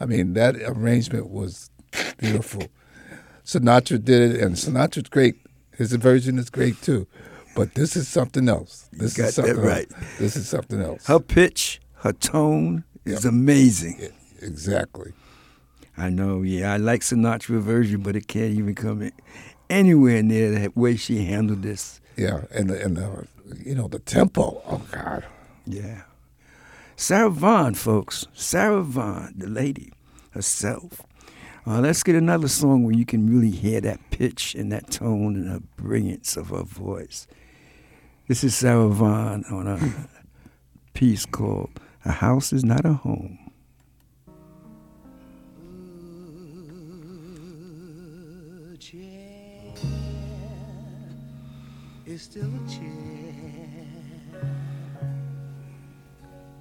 I 0.00 0.06
mean, 0.06 0.34
that 0.34 0.56
arrangement 0.56 1.28
was 1.30 1.70
beautiful. 2.18 2.62
Sinatra 3.44 4.04
did 4.04 4.34
it, 4.34 4.40
and 4.40 4.56
Sinatra's 4.56 5.08
great. 5.08 5.36
His 5.72 5.92
version 5.92 6.38
is 6.38 6.50
great 6.50 6.80
too, 6.82 7.06
but 7.54 7.74
this 7.74 7.96
is 7.96 8.08
something 8.08 8.48
else. 8.48 8.88
This 8.92 9.16
got 9.16 9.28
is 9.28 9.34
something 9.34 9.56
that 9.56 9.62
right. 9.62 9.92
Else. 9.92 10.18
This 10.18 10.36
is 10.36 10.48
something 10.48 10.80
else. 10.80 11.06
Her 11.06 11.20
pitch, 11.20 11.80
her 11.96 12.12
tone 12.12 12.84
is 13.04 13.24
amazing. 13.24 13.96
Yeah, 14.00 14.08
exactly. 14.40 15.12
I 15.96 16.10
know, 16.10 16.42
yeah, 16.42 16.72
I 16.72 16.76
like 16.76 17.00
Sinatra 17.00 17.60
version, 17.60 18.00
but 18.02 18.16
it 18.16 18.28
can't 18.28 18.52
even 18.52 18.74
come 18.74 19.10
anywhere 19.70 20.22
near 20.22 20.50
the 20.50 20.72
way 20.74 20.96
she 20.96 21.24
handled 21.24 21.62
this. 21.62 22.00
Yeah, 22.16 22.44
and 22.50 22.68
the, 22.70 22.82
and 22.82 22.96
the, 22.96 23.26
you 23.64 23.74
know 23.74 23.88
the 23.88 23.98
tempo. 23.98 24.62
Oh 24.66 24.82
God. 24.90 25.24
Yeah. 25.66 26.02
Sarah 26.96 27.30
Vaughan, 27.30 27.74
folks. 27.74 28.26
Sarah 28.32 28.82
Vaughan, 28.82 29.34
the 29.36 29.48
lady 29.48 29.92
herself. 30.30 31.02
Uh, 31.66 31.80
let's 31.80 32.02
get 32.02 32.14
another 32.14 32.48
song 32.48 32.84
where 32.84 32.94
you 32.94 33.04
can 33.04 33.28
really 33.28 33.50
hear 33.50 33.80
that 33.80 33.98
pitch 34.10 34.54
and 34.54 34.70
that 34.70 34.90
tone 34.90 35.34
and 35.34 35.50
the 35.52 35.60
brilliance 35.76 36.36
of 36.36 36.50
her 36.50 36.62
voice. 36.62 37.26
This 38.28 38.44
is 38.44 38.54
Sarah 38.54 38.88
Vaughan 38.88 39.44
on 39.50 39.66
a 39.66 40.08
piece 40.94 41.26
called 41.26 41.70
A 42.04 42.12
House 42.12 42.52
Is 42.52 42.64
Not 42.64 42.84
a 42.84 42.92
Home. 42.92 43.45
Is 52.16 52.22
still 52.22 52.48
a 52.48 52.64
chair, 52.66 53.34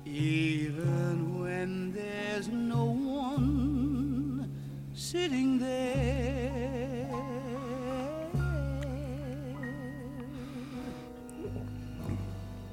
even 0.06 1.40
when 1.40 1.94
there's 1.94 2.50
no 2.50 2.84
one 2.84 4.52
sitting 4.94 5.58
there. 5.58 7.10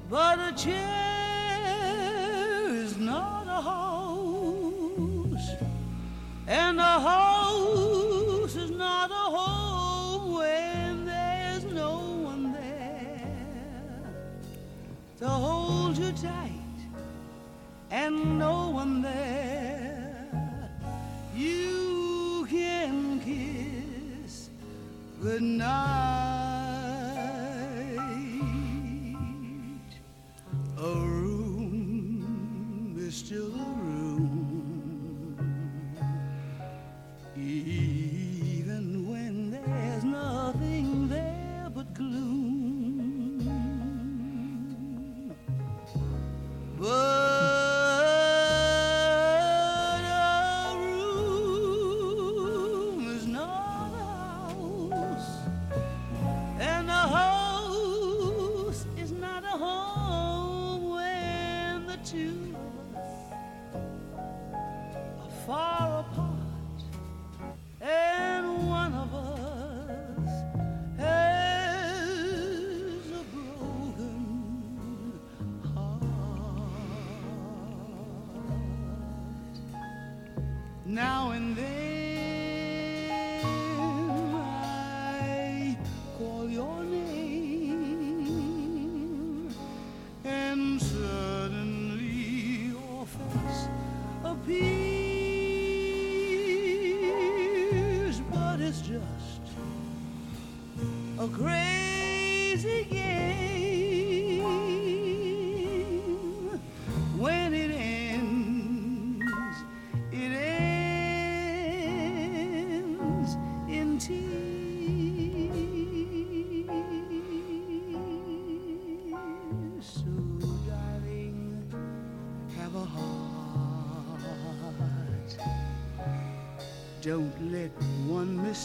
But 0.09 0.39
a 0.39 0.51
chair 0.57 1.63
is 2.83 2.97
not 2.97 3.47
a 3.47 3.61
house. 3.71 5.49
And 6.47 6.79
a 6.81 6.99
house 6.99 7.42
to 15.23 15.29
hold 15.29 15.97
you 15.97 16.11
tight 16.11 16.79
and 17.91 18.37
no 18.37 18.71
one 18.71 19.01
there 19.01 20.69
you 21.33 22.45
can 22.49 23.21
kiss 23.21 24.49
goodnight. 25.21 25.63
A 30.77 30.93
room 31.07 32.95
is 32.99 33.15
still 33.15 33.45
a 33.45 33.65
room. 33.77 33.82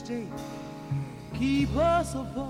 Mistake 0.08 0.28
keep 1.38 1.76
us 1.76 2.14
apart. 2.14 2.47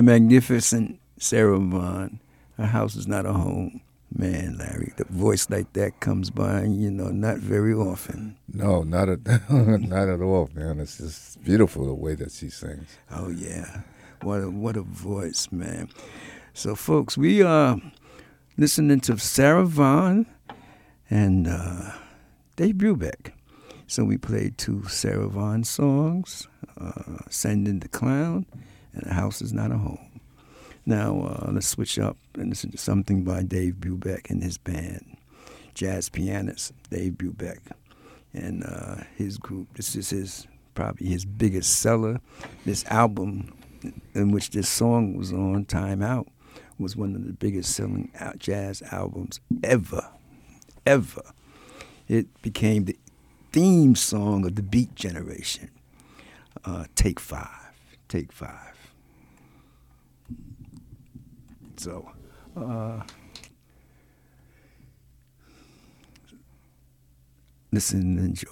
The 0.00 0.04
magnificent 0.04 0.98
Sarah 1.18 1.58
Vaughan. 1.58 2.20
Her 2.56 2.64
house 2.64 2.96
is 2.96 3.06
not 3.06 3.26
a 3.26 3.34
home. 3.34 3.82
Man, 4.10 4.56
Larry, 4.56 4.94
the 4.96 5.04
voice 5.04 5.50
like 5.50 5.74
that 5.74 6.00
comes 6.00 6.30
by, 6.30 6.62
you 6.62 6.90
know, 6.90 7.08
not 7.08 7.36
very 7.36 7.74
often. 7.74 8.38
No, 8.50 8.82
not 8.82 9.10
at 9.10 9.26
not 9.50 10.08
at 10.08 10.22
all, 10.22 10.48
man. 10.54 10.80
It's 10.80 10.96
just 10.96 11.44
beautiful 11.44 11.84
the 11.84 11.92
way 11.92 12.14
that 12.14 12.32
she 12.32 12.48
sings. 12.48 12.96
Oh 13.10 13.28
yeah, 13.28 13.82
what 14.22 14.42
a 14.42 14.50
what 14.50 14.78
a 14.78 14.82
voice, 14.84 15.48
man. 15.52 15.90
So, 16.54 16.74
folks, 16.74 17.18
we 17.18 17.42
are 17.42 17.76
listening 18.56 19.00
to 19.00 19.18
Sarah 19.18 19.66
Vaughan 19.66 20.24
and 21.10 21.46
uh, 21.46 21.90
Dave 22.56 22.76
Brubeck. 22.76 23.32
So 23.86 24.04
we 24.04 24.16
played 24.16 24.56
two 24.56 24.84
Sarah 24.84 25.28
Vaughan 25.28 25.62
songs, 25.62 26.48
uh, 26.80 27.18
"Sending 27.28 27.80
the 27.80 27.88
Clown" 27.88 28.46
and 28.94 29.06
"A 29.06 29.14
House 29.14 29.42
Is 29.42 29.52
Not 29.52 29.72
a 29.72 29.78
Home." 29.78 30.20
Now 30.86 31.20
uh, 31.22 31.50
let's 31.52 31.68
switch 31.68 31.98
up 31.98 32.16
and 32.34 32.48
listen 32.48 32.70
to 32.70 32.78
something 32.78 33.22
by 33.22 33.42
Dave 33.42 33.74
Brubeck 33.74 34.30
and 34.30 34.42
his 34.42 34.58
band, 34.58 35.16
jazz 35.74 36.08
pianist 36.08 36.72
Dave 36.90 37.12
Brubeck, 37.12 37.58
and 38.32 38.64
uh, 38.64 38.96
his 39.16 39.38
group. 39.38 39.68
This 39.74 39.94
is 39.94 40.10
his 40.10 40.46
probably 40.74 41.08
his 41.08 41.24
biggest 41.24 41.78
seller. 41.78 42.20
This 42.64 42.84
album, 42.86 43.52
in 44.14 44.32
which 44.32 44.50
this 44.50 44.68
song 44.68 45.16
was 45.16 45.32
on, 45.32 45.66
"Time 45.66 46.02
Out," 46.02 46.28
was 46.78 46.96
one 46.96 47.14
of 47.14 47.26
the 47.26 47.32
biggest 47.32 47.74
selling 47.74 48.10
jazz 48.38 48.82
albums 48.90 49.40
ever, 49.62 50.08
ever. 50.86 51.22
It 52.08 52.42
became 52.42 52.86
the 52.86 52.96
theme 53.52 53.94
song 53.94 54.44
of 54.46 54.56
the 54.56 54.62
Beat 54.62 54.94
Generation. 54.94 55.70
Uh, 56.64 56.86
take 56.96 57.20
five, 57.20 57.72
take 58.08 58.32
five. 58.32 58.79
So, 61.80 62.06
uh, 62.58 63.00
listen 67.72 68.02
and 68.02 68.18
enjoy. 68.18 68.50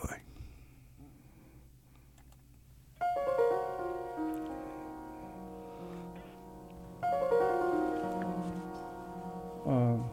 Um, 9.67 10.09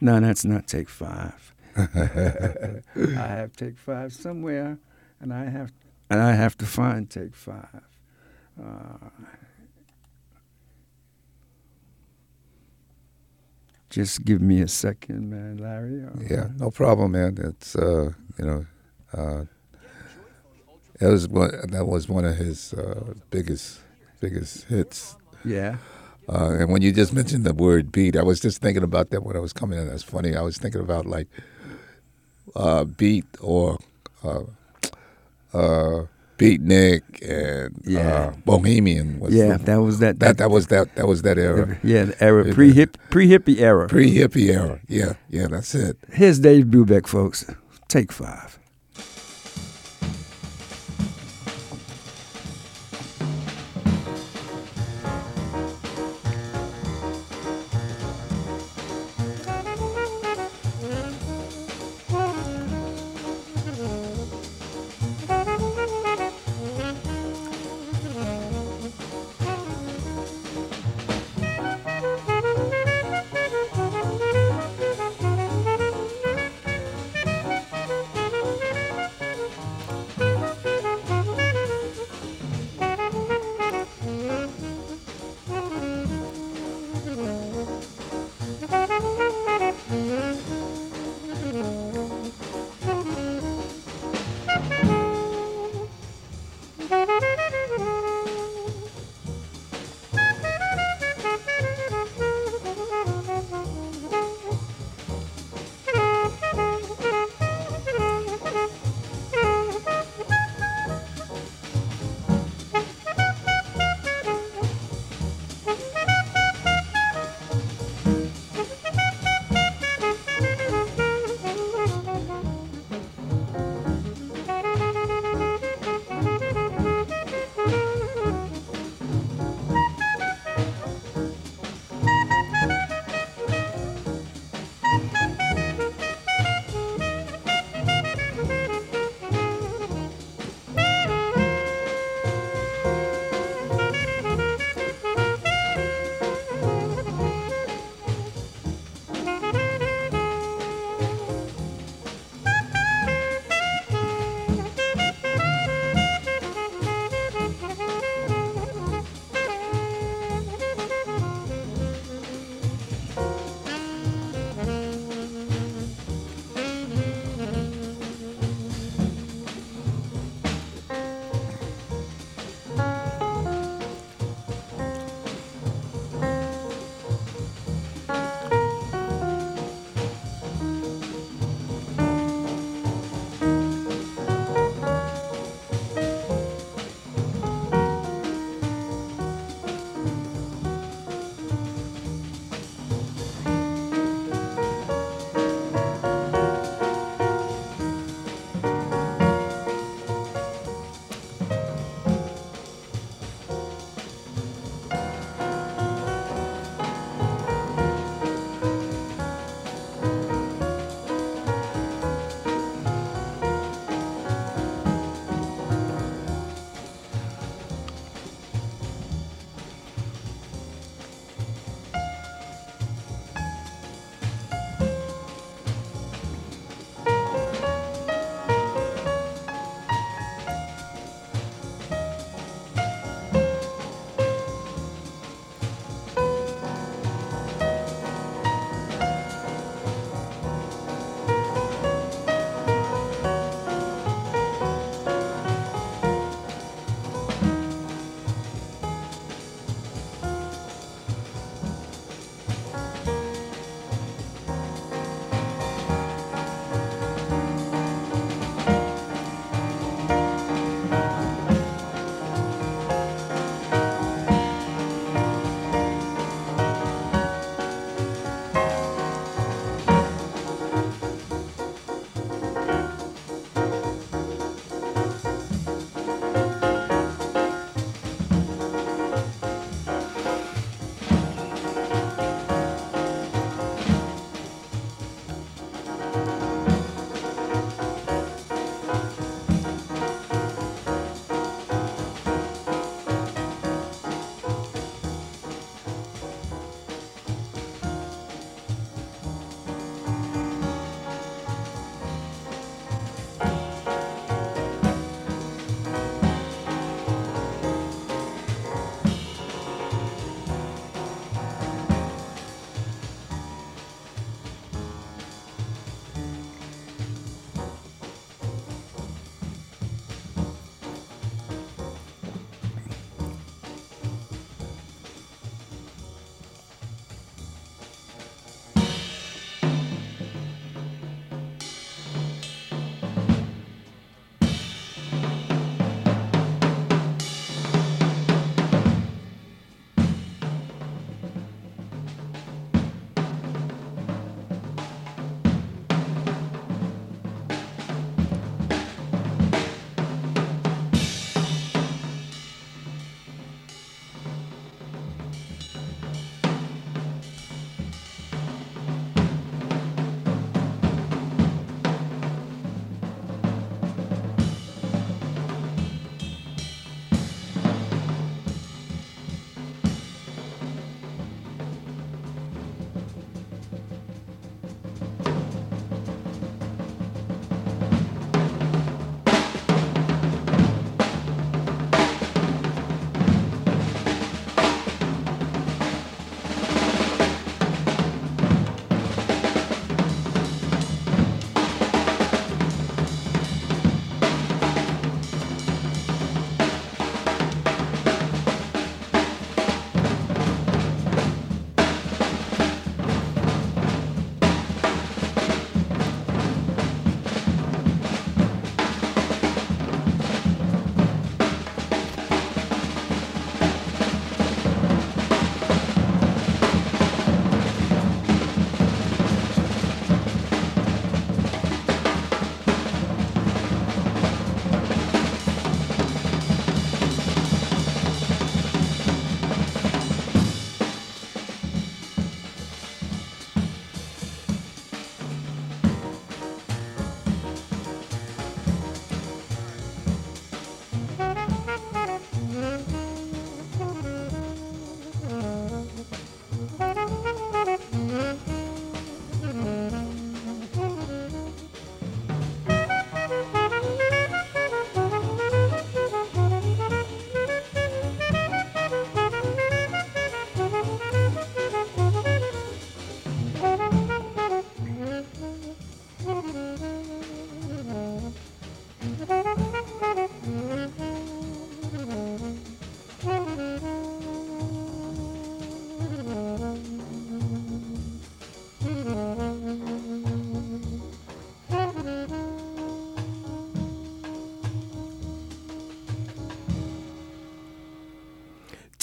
no, 0.00 0.20
that's 0.20 0.44
not 0.44 0.68
take 0.68 0.88
five. 0.88 1.52
I 1.76 1.82
have 2.94 3.56
take 3.56 3.76
five 3.76 4.12
somewhere, 4.12 4.78
and 5.20 5.34
I 5.34 5.46
have 5.46 5.72
and 6.08 6.22
I 6.22 6.34
have 6.34 6.56
to 6.58 6.64
find 6.64 7.10
take 7.10 7.34
five. 7.34 7.82
Uh, 8.60 9.08
just 13.90 14.24
give 14.24 14.40
me 14.40 14.60
a 14.62 14.68
second, 14.68 15.30
man, 15.30 15.58
Larry. 15.58 16.04
Uh, 16.04 16.10
Yeah, 16.28 16.48
no 16.58 16.70
problem, 16.70 17.12
man. 17.12 17.36
It's 17.40 17.76
uh, 17.76 18.12
you 18.38 18.44
know, 18.44 18.66
uh, 19.12 19.44
that 20.98 21.10
was 21.10 21.28
one 21.28 21.50
that 21.70 21.86
was 21.86 22.08
one 22.08 22.24
of 22.24 22.36
his 22.36 22.72
uh, 22.74 23.14
biggest 23.30 23.80
biggest 24.20 24.64
hits. 24.64 25.16
yeah. 25.44 25.76
Uh, 26.26 26.56
and 26.58 26.70
when 26.72 26.80
you 26.80 26.90
just 26.90 27.12
mentioned 27.12 27.44
the 27.44 27.52
word 27.52 27.92
beat, 27.92 28.16
I 28.16 28.22
was 28.22 28.40
just 28.40 28.62
thinking 28.62 28.82
about 28.82 29.10
that 29.10 29.22
when 29.22 29.36
I 29.36 29.40
was 29.40 29.52
coming 29.52 29.78
in. 29.78 29.88
That's 29.88 30.02
funny. 30.02 30.34
I 30.34 30.40
was 30.40 30.56
thinking 30.56 30.80
about 30.80 31.04
like 31.04 31.28
uh, 32.56 32.84
beat 32.84 33.26
or 33.42 33.78
uh, 34.22 34.44
uh, 35.52 36.06
beatnik 36.38 37.02
and 37.22 37.74
Yeah. 37.84 38.00
uh, 38.14 38.32
bohemian. 38.44 39.20
Was 39.20 39.34
Yeah, 39.34 39.56
the- 39.56 39.64
that 39.64 39.76
was 39.82 39.98
that. 40.00 40.18
that 40.20 40.38
that 40.38 40.50
was 40.50 40.66
that 40.68 40.94
that 40.96 41.06
was 41.06 41.22
that 41.22 41.38
era, 41.38 41.78
yeah, 41.84 42.04
the 42.06 42.22
era 42.24 42.52
pre 42.52 42.72
hip 42.72 42.96
pre 43.10 43.28
hippie 43.28 43.60
era. 43.60 43.86
pre 43.88 44.10
hippie 44.14 44.50
era. 44.50 44.80
Yeah, 44.88 45.14
yeah, 45.30 45.46
that's 45.48 45.74
it. 45.74 45.96
Here's 46.12 46.38
Dave 46.40 46.66
Brubeck, 46.66 47.06
folks. 47.06 47.44
Take 47.88 48.10
five. 48.12 48.58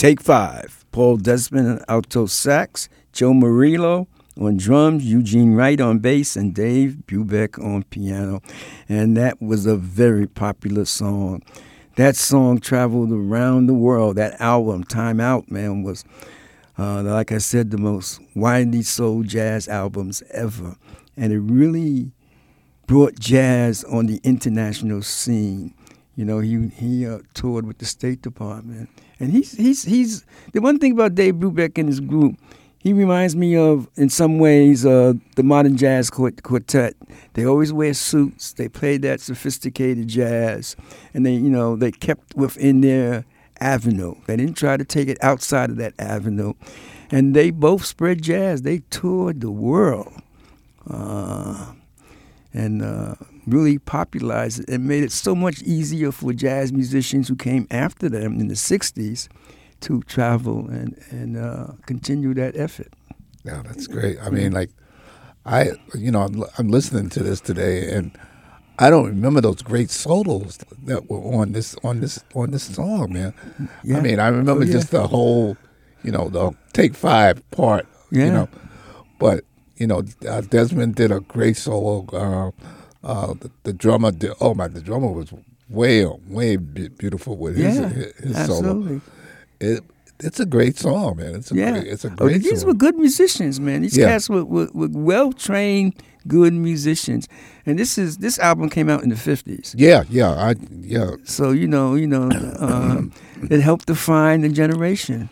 Take 0.01 0.19
Five. 0.19 0.83
Paul 0.91 1.17
Desmond 1.17 1.67
on 1.69 1.85
alto 1.87 2.25
sax, 2.25 2.89
Joe 3.13 3.35
Morello 3.35 4.07
on 4.35 4.57
drums, 4.57 5.05
Eugene 5.05 5.53
Wright 5.53 5.79
on 5.79 5.99
bass, 5.99 6.35
and 6.35 6.55
Dave 6.55 7.03
Brubeck 7.05 7.63
on 7.63 7.83
piano. 7.83 8.41
And 8.89 9.15
that 9.15 9.39
was 9.39 9.67
a 9.67 9.75
very 9.75 10.25
popular 10.25 10.85
song. 10.85 11.43
That 11.97 12.15
song 12.15 12.59
traveled 12.59 13.11
around 13.11 13.67
the 13.67 13.75
world. 13.75 14.15
That 14.15 14.41
album, 14.41 14.85
Time 14.85 15.19
Out, 15.19 15.51
man, 15.51 15.83
was, 15.83 16.03
uh, 16.79 17.03
like 17.03 17.31
I 17.31 17.37
said, 17.37 17.69
the 17.69 17.77
most 17.77 18.19
widely 18.35 18.81
sold 18.81 19.27
jazz 19.27 19.67
albums 19.67 20.23
ever. 20.31 20.77
And 21.15 21.31
it 21.31 21.41
really 21.41 22.11
brought 22.87 23.19
jazz 23.19 23.83
on 23.83 24.07
the 24.07 24.19
international 24.23 25.03
scene. 25.03 25.75
You 26.15 26.25
know, 26.25 26.39
he 26.39 26.69
he 26.69 27.05
uh, 27.05 27.19
toured 27.35 27.67
with 27.67 27.77
the 27.77 27.85
State 27.85 28.23
Department, 28.23 28.89
and 29.21 29.31
he's 29.31 29.51
he's 29.51 29.83
he's 29.83 30.25
the 30.51 30.61
one 30.61 30.79
thing 30.79 30.91
about 30.93 31.15
Dave 31.15 31.35
Brubeck 31.35 31.77
and 31.77 31.87
his 31.87 31.99
group. 31.99 32.35
He 32.79 32.93
reminds 32.93 33.35
me 33.35 33.55
of, 33.55 33.87
in 33.95 34.09
some 34.09 34.39
ways, 34.39 34.87
uh, 34.87 35.13
the 35.35 35.43
modern 35.43 35.77
jazz 35.77 36.09
quartet. 36.09 36.95
They 37.33 37.45
always 37.45 37.71
wear 37.71 37.93
suits. 37.93 38.53
They 38.53 38.67
play 38.67 38.97
that 38.97 39.21
sophisticated 39.21 40.07
jazz, 40.07 40.75
and 41.13 41.23
they, 41.23 41.33
you 41.33 41.51
know, 41.51 41.75
they 41.75 41.91
kept 41.91 42.35
within 42.35 42.81
their 42.81 43.23
avenue. 43.59 44.15
They 44.25 44.35
didn't 44.35 44.57
try 44.57 44.77
to 44.77 44.83
take 44.83 45.09
it 45.09 45.23
outside 45.23 45.69
of 45.69 45.75
that 45.77 45.93
avenue, 45.99 46.53
and 47.11 47.35
they 47.35 47.51
both 47.51 47.85
spread 47.85 48.23
jazz. 48.23 48.63
They 48.63 48.79
toured 48.89 49.41
the 49.41 49.51
world. 49.51 50.11
Uh, 50.89 51.73
and 52.53 52.81
uh, 52.81 53.13
really 53.47 53.79
popularized 53.79 54.61
it 54.61 54.69
and 54.69 54.85
made 54.85 55.03
it 55.03 55.11
so 55.11 55.35
much 55.35 55.61
easier 55.63 56.11
for 56.11 56.33
jazz 56.33 56.71
musicians 56.71 57.27
who 57.27 57.35
came 57.35 57.67
after 57.71 58.09
them 58.09 58.39
in 58.39 58.47
the 58.47 58.53
60s 58.53 59.27
to 59.81 60.01
travel 60.03 60.67
and, 60.69 61.01
and 61.09 61.37
uh, 61.37 61.67
continue 61.85 62.33
that 62.35 62.55
effort. 62.55 62.93
Yeah, 63.43 63.63
that's 63.65 63.87
great. 63.87 64.17
I 64.21 64.29
mean, 64.29 64.51
like, 64.51 64.69
I, 65.45 65.71
you 65.95 66.11
know, 66.11 66.21
I'm, 66.21 66.43
I'm 66.57 66.67
listening 66.69 67.09
to 67.09 67.23
this 67.23 67.41
today 67.41 67.91
and 67.91 68.15
I 68.77 68.89
don't 68.89 69.05
remember 69.05 69.41
those 69.41 69.61
great 69.61 69.89
solos 69.89 70.57
that 70.85 71.09
were 71.09 71.19
on 71.19 71.51
this 71.51 71.75
on 71.83 71.99
this 71.99 72.23
on 72.33 72.49
this 72.49 72.63
song, 72.63 73.13
man. 73.13 73.33
Yeah. 73.83 73.97
I 73.97 74.01
mean, 74.01 74.19
I 74.19 74.27
remember 74.27 74.63
oh, 74.63 74.65
yeah. 74.65 74.71
just 74.71 74.89
the 74.89 75.05
whole, 75.05 75.55
you 76.03 76.11
know, 76.11 76.29
the 76.29 76.51
take 76.73 76.95
five 76.95 77.47
part, 77.51 77.85
yeah. 78.11 78.25
you 78.25 78.31
know, 78.31 78.49
but 79.19 79.43
you 79.77 79.85
know, 79.85 80.03
uh, 80.27 80.41
Desmond 80.41 80.95
did 80.95 81.11
a 81.11 81.19
great 81.19 81.57
solo. 81.57 82.05
Uh, 82.07 82.51
uh, 83.03 83.33
the, 83.33 83.51
the, 83.63 83.73
drummer 83.73 84.11
did. 84.11 84.31
Oh 84.39 84.53
my, 84.53 84.67
the 84.67 84.81
drummer 84.81 85.11
was 85.11 85.33
way 85.69 86.05
way 86.05 86.55
beautiful 86.57 87.37
with 87.37 87.57
his 87.57 87.77
yeah, 87.77 87.89
his, 87.89 88.13
his 88.17 88.35
absolutely. 88.35 88.99
solo. 88.99 89.01
It, 89.59 89.83
it's 90.23 90.39
a 90.39 90.45
great 90.45 90.77
song, 90.77 91.17
man. 91.17 91.35
It's 91.35 91.51
a 91.51 91.55
yeah. 91.55 91.71
great, 91.71 91.87
it's 91.87 92.05
a 92.05 92.09
oh, 92.09 92.15
great. 92.15 92.35
Oh, 92.35 92.39
these 92.39 92.59
song. 92.59 92.67
were 92.67 92.73
good 92.73 92.95
musicians, 92.95 93.59
man. 93.59 93.81
These 93.81 93.97
yeah. 93.97 94.07
cats 94.07 94.29
were, 94.29 94.45
were, 94.45 94.69
were 94.73 94.89
well 94.91 95.33
trained, 95.33 95.95
good 96.27 96.53
musicians. 96.53 97.27
And 97.65 97.77
this 97.79 97.97
is 97.97 98.17
this 98.17 98.39
album 98.39 98.69
came 98.69 98.89
out 98.89 99.03
in 99.03 99.09
the 99.09 99.15
fifties. 99.15 99.75
Yeah, 99.77 100.03
yeah, 100.09 100.31
I 100.31 100.55
yeah. 100.81 101.11
So 101.23 101.51
you 101.51 101.67
know, 101.67 101.95
you 101.95 102.07
know, 102.07 102.29
um, 102.59 103.11
it 103.49 103.61
helped 103.61 103.87
define 103.87 104.41
the 104.41 104.49
generation. 104.49 105.29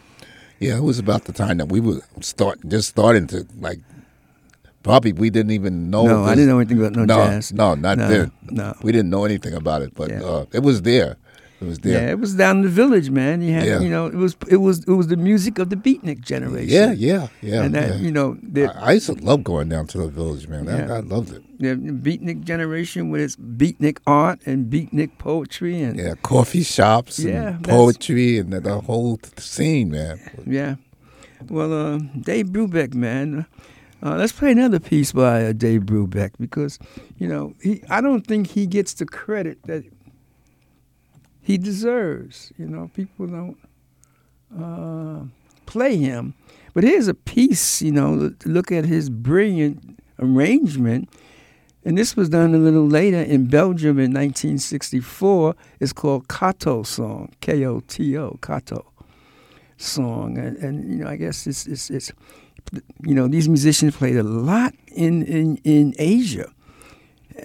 Yeah, 0.59 0.77
it 0.77 0.83
was 0.83 0.99
about 0.99 1.23
the 1.23 1.33
time 1.33 1.57
that 1.57 1.67
we 1.67 1.79
were 1.79 2.01
start 2.21 2.59
just 2.67 2.89
starting 2.89 3.27
to 3.27 3.47
like 3.59 3.79
Probably 4.83 5.11
we 5.11 5.29
didn't 5.29 5.51
even 5.51 5.89
know. 5.89 6.05
No, 6.05 6.23
I 6.23 6.35
didn't 6.35 6.49
know 6.49 6.59
anything 6.59 6.79
about 6.79 6.93
no, 6.93 7.05
no 7.05 7.15
jazz. 7.15 7.51
No, 7.51 7.75
not 7.75 7.97
no, 7.97 8.07
then. 8.07 8.31
No, 8.49 8.73
we 8.81 8.91
didn't 8.91 9.09
know 9.09 9.25
anything 9.25 9.53
about 9.53 9.81
it, 9.81 9.93
but 9.93 10.09
yeah. 10.09 10.23
uh, 10.23 10.45
it 10.53 10.63
was 10.63 10.83
there. 10.83 11.17
It 11.61 11.65
was 11.65 11.79
there. 11.79 12.01
Yeah, 12.01 12.11
it 12.11 12.19
was 12.19 12.35
down 12.35 12.57
in 12.57 12.63
the 12.63 12.69
village, 12.69 13.09
man. 13.09 13.41
You 13.41 13.53
had, 13.53 13.65
yeah. 13.65 13.79
you 13.81 13.89
know, 13.89 14.05
it 14.05 14.15
was 14.15 14.37
it 14.47 14.57
was 14.57 14.85
it 14.85 14.93
was 14.93 15.07
the 15.07 15.17
music 15.17 15.59
of 15.59 15.69
the 15.69 15.75
beatnik 15.75 16.21
generation. 16.21 16.69
Yeah, 16.69 16.93
yeah, 16.93 17.27
yeah. 17.41 17.63
And 17.63 17.75
that, 17.75 17.89
yeah. 17.89 17.95
you 17.97 18.11
know, 18.11 18.37
I, 18.55 18.61
I, 18.61 18.91
used 18.93 19.07
to 19.07 19.13
love 19.15 19.43
going 19.43 19.67
down 19.67 19.87
to 19.87 19.97
the 19.97 20.07
village, 20.07 20.47
man. 20.47 20.65
Yeah. 20.65 20.93
I, 20.93 20.97
I 20.97 20.99
loved 21.01 21.33
it. 21.33 21.43
The 21.59 21.75
beatnik 21.75 22.45
generation 22.45 23.09
with 23.09 23.19
its 23.19 23.35
beatnik 23.35 23.97
art 24.07 24.39
and 24.45 24.71
beatnik 24.71 25.17
poetry 25.17 25.81
and 25.81 25.99
yeah, 25.99 26.13
coffee 26.23 26.63
shops 26.63 27.19
yeah, 27.19 27.49
and 27.49 27.63
poetry 27.65 28.37
and 28.37 28.53
the, 28.53 28.61
the 28.61 28.79
whole 28.79 29.19
scene, 29.37 29.91
man. 29.91 30.45
Yeah. 30.47 30.75
Well, 31.49 31.73
uh, 31.73 31.97
Dave 32.21 32.47
Brubeck, 32.47 32.93
man. 32.93 33.39
Uh, 33.39 33.43
let's 34.01 34.31
play 34.31 34.51
another 34.51 34.79
piece 34.79 35.11
by 35.11 35.45
uh, 35.45 35.53
Dave 35.53 35.81
Brubeck 35.81 36.31
because, 36.39 36.79
you 37.17 37.27
know, 37.27 37.53
he, 37.61 37.83
I 37.89 38.01
don't 38.01 38.25
think 38.25 38.47
he 38.47 38.65
gets 38.65 38.93
the 38.93 39.05
credit 39.05 39.63
that 39.63 39.83
he 41.41 41.57
deserves. 41.57 42.53
You 42.57 42.67
know, 42.67 42.89
people 42.93 43.27
don't 43.27 43.57
uh, 44.57 45.25
play 45.65 45.97
him. 45.97 46.33
But 46.73 46.83
here's 46.83 47.07
a 47.07 47.13
piece, 47.13 47.81
you 47.81 47.91
know, 47.91 48.31
look 48.45 48.71
at 48.71 48.85
his 48.85 49.09
brilliant 49.09 49.99
arrangement. 50.19 51.09
And 51.83 51.97
this 51.97 52.15
was 52.15 52.29
done 52.29 52.53
a 52.53 52.57
little 52.57 52.87
later 52.87 53.21
in 53.21 53.47
Belgium 53.47 53.97
in 53.97 54.13
1964. 54.13 55.55
It's 55.79 55.93
called 55.93 56.27
Koto 56.27 56.83
Song, 56.83 57.33
K 57.41 57.65
O 57.65 57.79
T 57.81 58.17
O, 58.17 58.37
Koto 58.41 58.91
Song. 59.77 60.37
And, 60.37 60.57
and, 60.57 60.91
you 60.91 61.03
know, 61.03 61.09
I 61.09 61.15
guess 61.15 61.47
it's, 61.47 61.65
it's, 61.65 61.89
it's 61.89 62.11
you 63.03 63.15
know, 63.15 63.27
these 63.27 63.49
musicians 63.49 63.95
played 63.95 64.17
a 64.17 64.23
lot 64.23 64.73
in, 64.87 65.23
in, 65.25 65.57
in 65.63 65.93
Asia. 65.97 66.51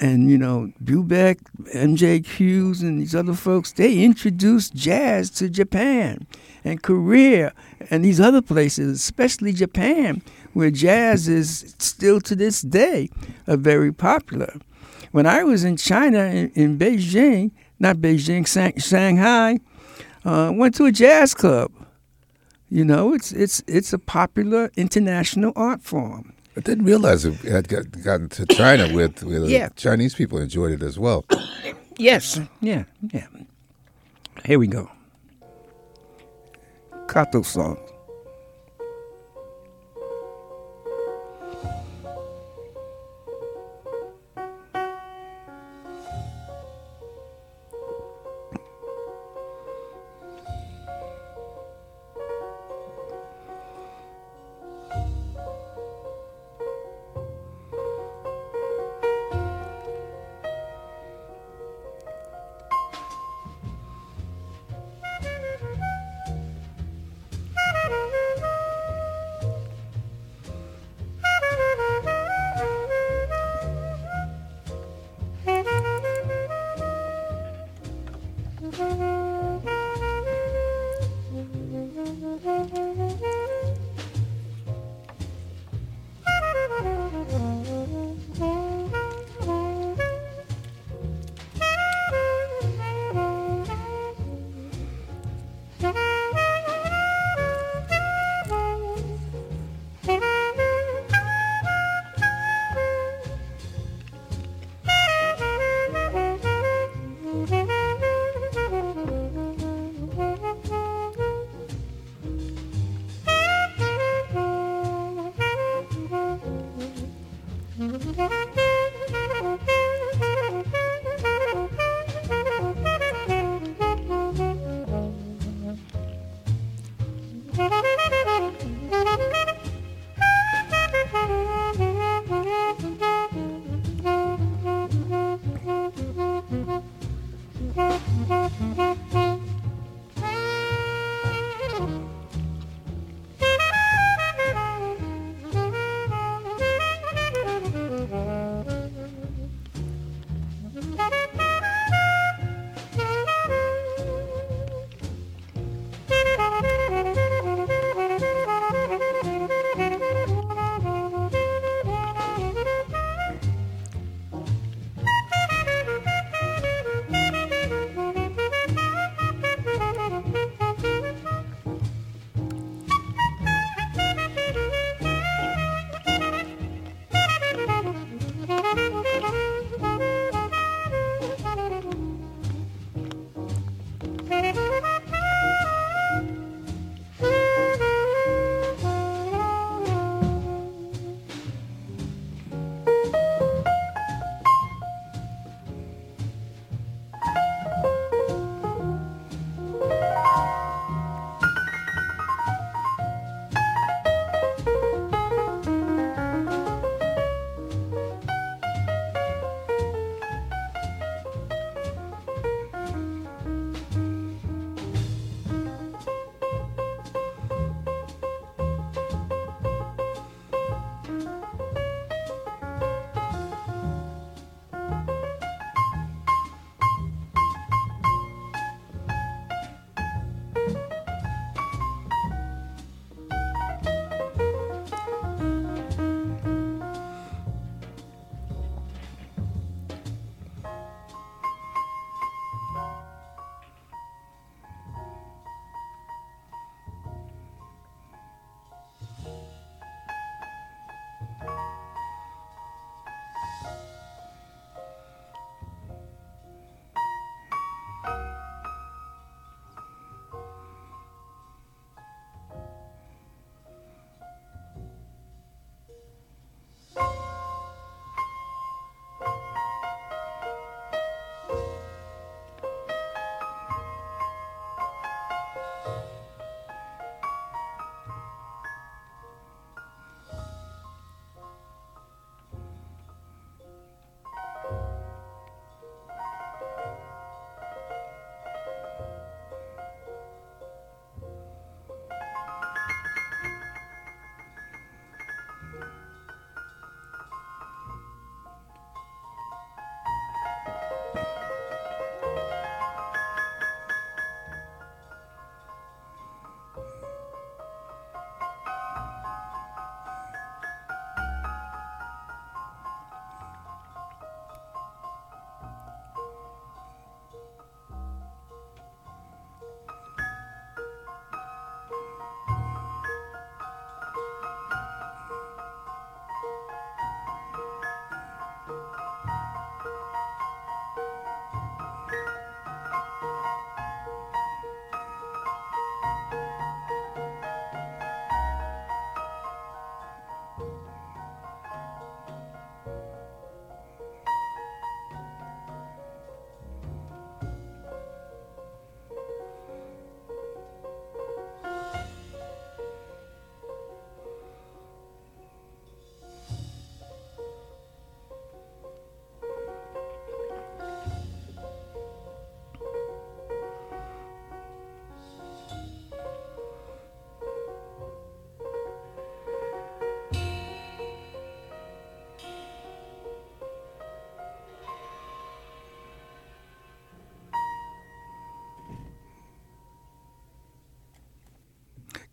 And, 0.01 0.29
you 0.29 0.37
know, 0.37 0.73
Brubeck, 0.83 1.39
MJQ's, 1.73 2.83
and 2.83 3.01
these 3.01 3.15
other 3.15 3.35
folks, 3.35 3.73
they 3.73 4.03
introduced 4.03 4.75
jazz 4.75 5.31
to 5.31 5.49
Japan 5.49 6.27
and 6.65 6.83
Korea 6.83 7.53
and 7.91 8.05
these 8.05 8.21
other 8.21 8.43
places, 8.43 8.99
especially 8.99 9.53
Japan, 9.53 10.21
where 10.53 10.71
jazz 10.71 11.29
is 11.29 11.77
still 11.79 12.21
to 12.23 12.35
this 12.35 12.63
day 12.63 13.09
uh, 13.47 13.57
very 13.57 13.93
popular. 13.93 14.57
When 15.13 15.27
I 15.27 15.45
was 15.45 15.63
in 15.63 15.77
China, 15.77 16.25
in, 16.25 16.51
in 16.57 16.79
Beijing, 16.79 17.53
not 17.79 17.99
Beijing, 17.99 18.49
Shanghai, 18.83 19.61
uh, 20.25 20.51
went 20.53 20.75
to 20.77 20.87
a 20.87 20.93
jazz 20.93 21.35
club 21.35 21.71
you 22.69 22.85
know, 22.85 23.15
it's 23.15 23.33
it's 23.33 23.63
it's 23.67 23.93
a 23.93 23.99
popular 23.99 24.71
international 24.77 25.53
art 25.57 25.83
form. 25.83 26.33
I 26.57 26.61
didn't 26.61 26.85
realize 26.85 27.25
it 27.25 27.35
had 27.41 27.69
got, 27.69 27.91
gotten 28.03 28.29
to 28.31 28.47
China 28.47 28.93
with 28.95 29.23
with 29.23 29.43
uh, 29.43 29.47
yeah. 29.47 29.69
Chinese 29.77 30.15
people 30.15 30.39
enjoyed 30.39 30.73
it 30.73 30.83
as 30.83 30.99
well. 30.99 31.25
yes, 31.99 32.41
yeah, 32.61 32.85
yeah. 33.13 33.27
Here 34.45 34.59
we 34.59 34.67
go. 34.67 34.91
Koto 37.07 37.43
song. 37.43 37.79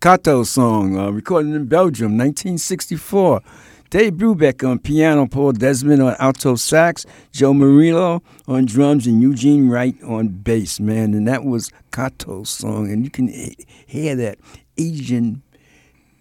Koto 0.01 0.43
song, 0.43 0.97
uh, 0.97 1.11
recorded 1.11 1.53
in 1.53 1.65
Belgium, 1.67 2.17
1964. 2.17 3.41
Dave 3.91 4.13
Brubeck 4.13 4.67
on 4.67 4.79
piano, 4.79 5.27
Paul 5.27 5.51
Desmond 5.51 6.01
on 6.01 6.15
alto 6.17 6.55
sax, 6.55 7.05
Joe 7.31 7.53
Morello 7.53 8.23
on 8.47 8.65
drums, 8.65 9.05
and 9.05 9.21
Eugene 9.21 9.69
Wright 9.69 9.95
on 10.01 10.29
bass, 10.29 10.79
man. 10.79 11.13
And 11.13 11.27
that 11.27 11.43
was 11.43 11.71
Koto's 11.91 12.49
song. 12.49 12.91
And 12.91 13.03
you 13.03 13.11
can 13.11 13.27
hear 13.85 14.15
that 14.15 14.39
Asian 14.75 15.43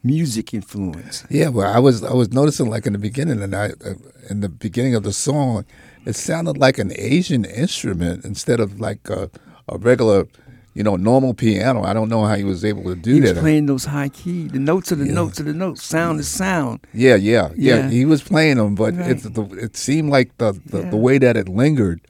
music 0.02 0.52
influence. 0.52 1.24
Yeah, 1.30 1.48
well, 1.48 1.72
I 1.72 1.78
was 1.78 2.04
I 2.04 2.12
was 2.12 2.32
noticing 2.32 2.68
like 2.68 2.86
in 2.86 2.92
the 2.92 2.98
beginning, 2.98 3.42
and 3.42 3.56
I 3.56 3.70
uh, 3.82 3.94
in 4.28 4.40
the 4.40 4.50
beginning 4.50 4.94
of 4.94 5.04
the 5.04 5.12
song, 5.14 5.64
it 6.04 6.16
sounded 6.16 6.58
like 6.58 6.78
an 6.78 6.92
Asian 6.96 7.46
instrument 7.46 8.26
instead 8.26 8.60
of 8.60 8.78
like 8.78 9.08
a, 9.08 9.30
a 9.68 9.78
regular, 9.78 10.26
you 10.74 10.82
know, 10.82 10.96
normal 10.96 11.34
piano. 11.34 11.82
I 11.82 11.92
don't 11.92 12.08
know 12.08 12.24
how 12.24 12.36
he 12.36 12.44
was 12.44 12.64
able 12.64 12.84
to 12.84 12.94
do 12.94 13.14
he 13.14 13.20
that. 13.20 13.34
was 13.34 13.38
playing 13.40 13.66
those 13.66 13.84
high 13.84 14.08
key, 14.08 14.48
the 14.48 14.58
notes 14.58 14.92
of 14.92 14.98
the 14.98 15.06
yeah. 15.06 15.14
notes 15.14 15.40
of 15.40 15.46
the 15.46 15.52
notes, 15.52 15.82
sound 15.82 16.18
to 16.18 16.24
sound. 16.24 16.80
Yeah, 16.92 17.16
yeah, 17.16 17.50
yeah, 17.56 17.76
yeah. 17.76 17.88
He 17.88 18.04
was 18.04 18.22
playing 18.22 18.56
them, 18.56 18.74
but 18.74 18.94
right. 18.94 19.10
it, 19.10 19.34
the, 19.34 19.42
it 19.56 19.76
seemed 19.76 20.10
like 20.10 20.36
the 20.38 20.52
the, 20.66 20.82
yeah. 20.82 20.90
the 20.90 20.96
way 20.96 21.18
that 21.18 21.36
it 21.36 21.48
lingered 21.48 22.00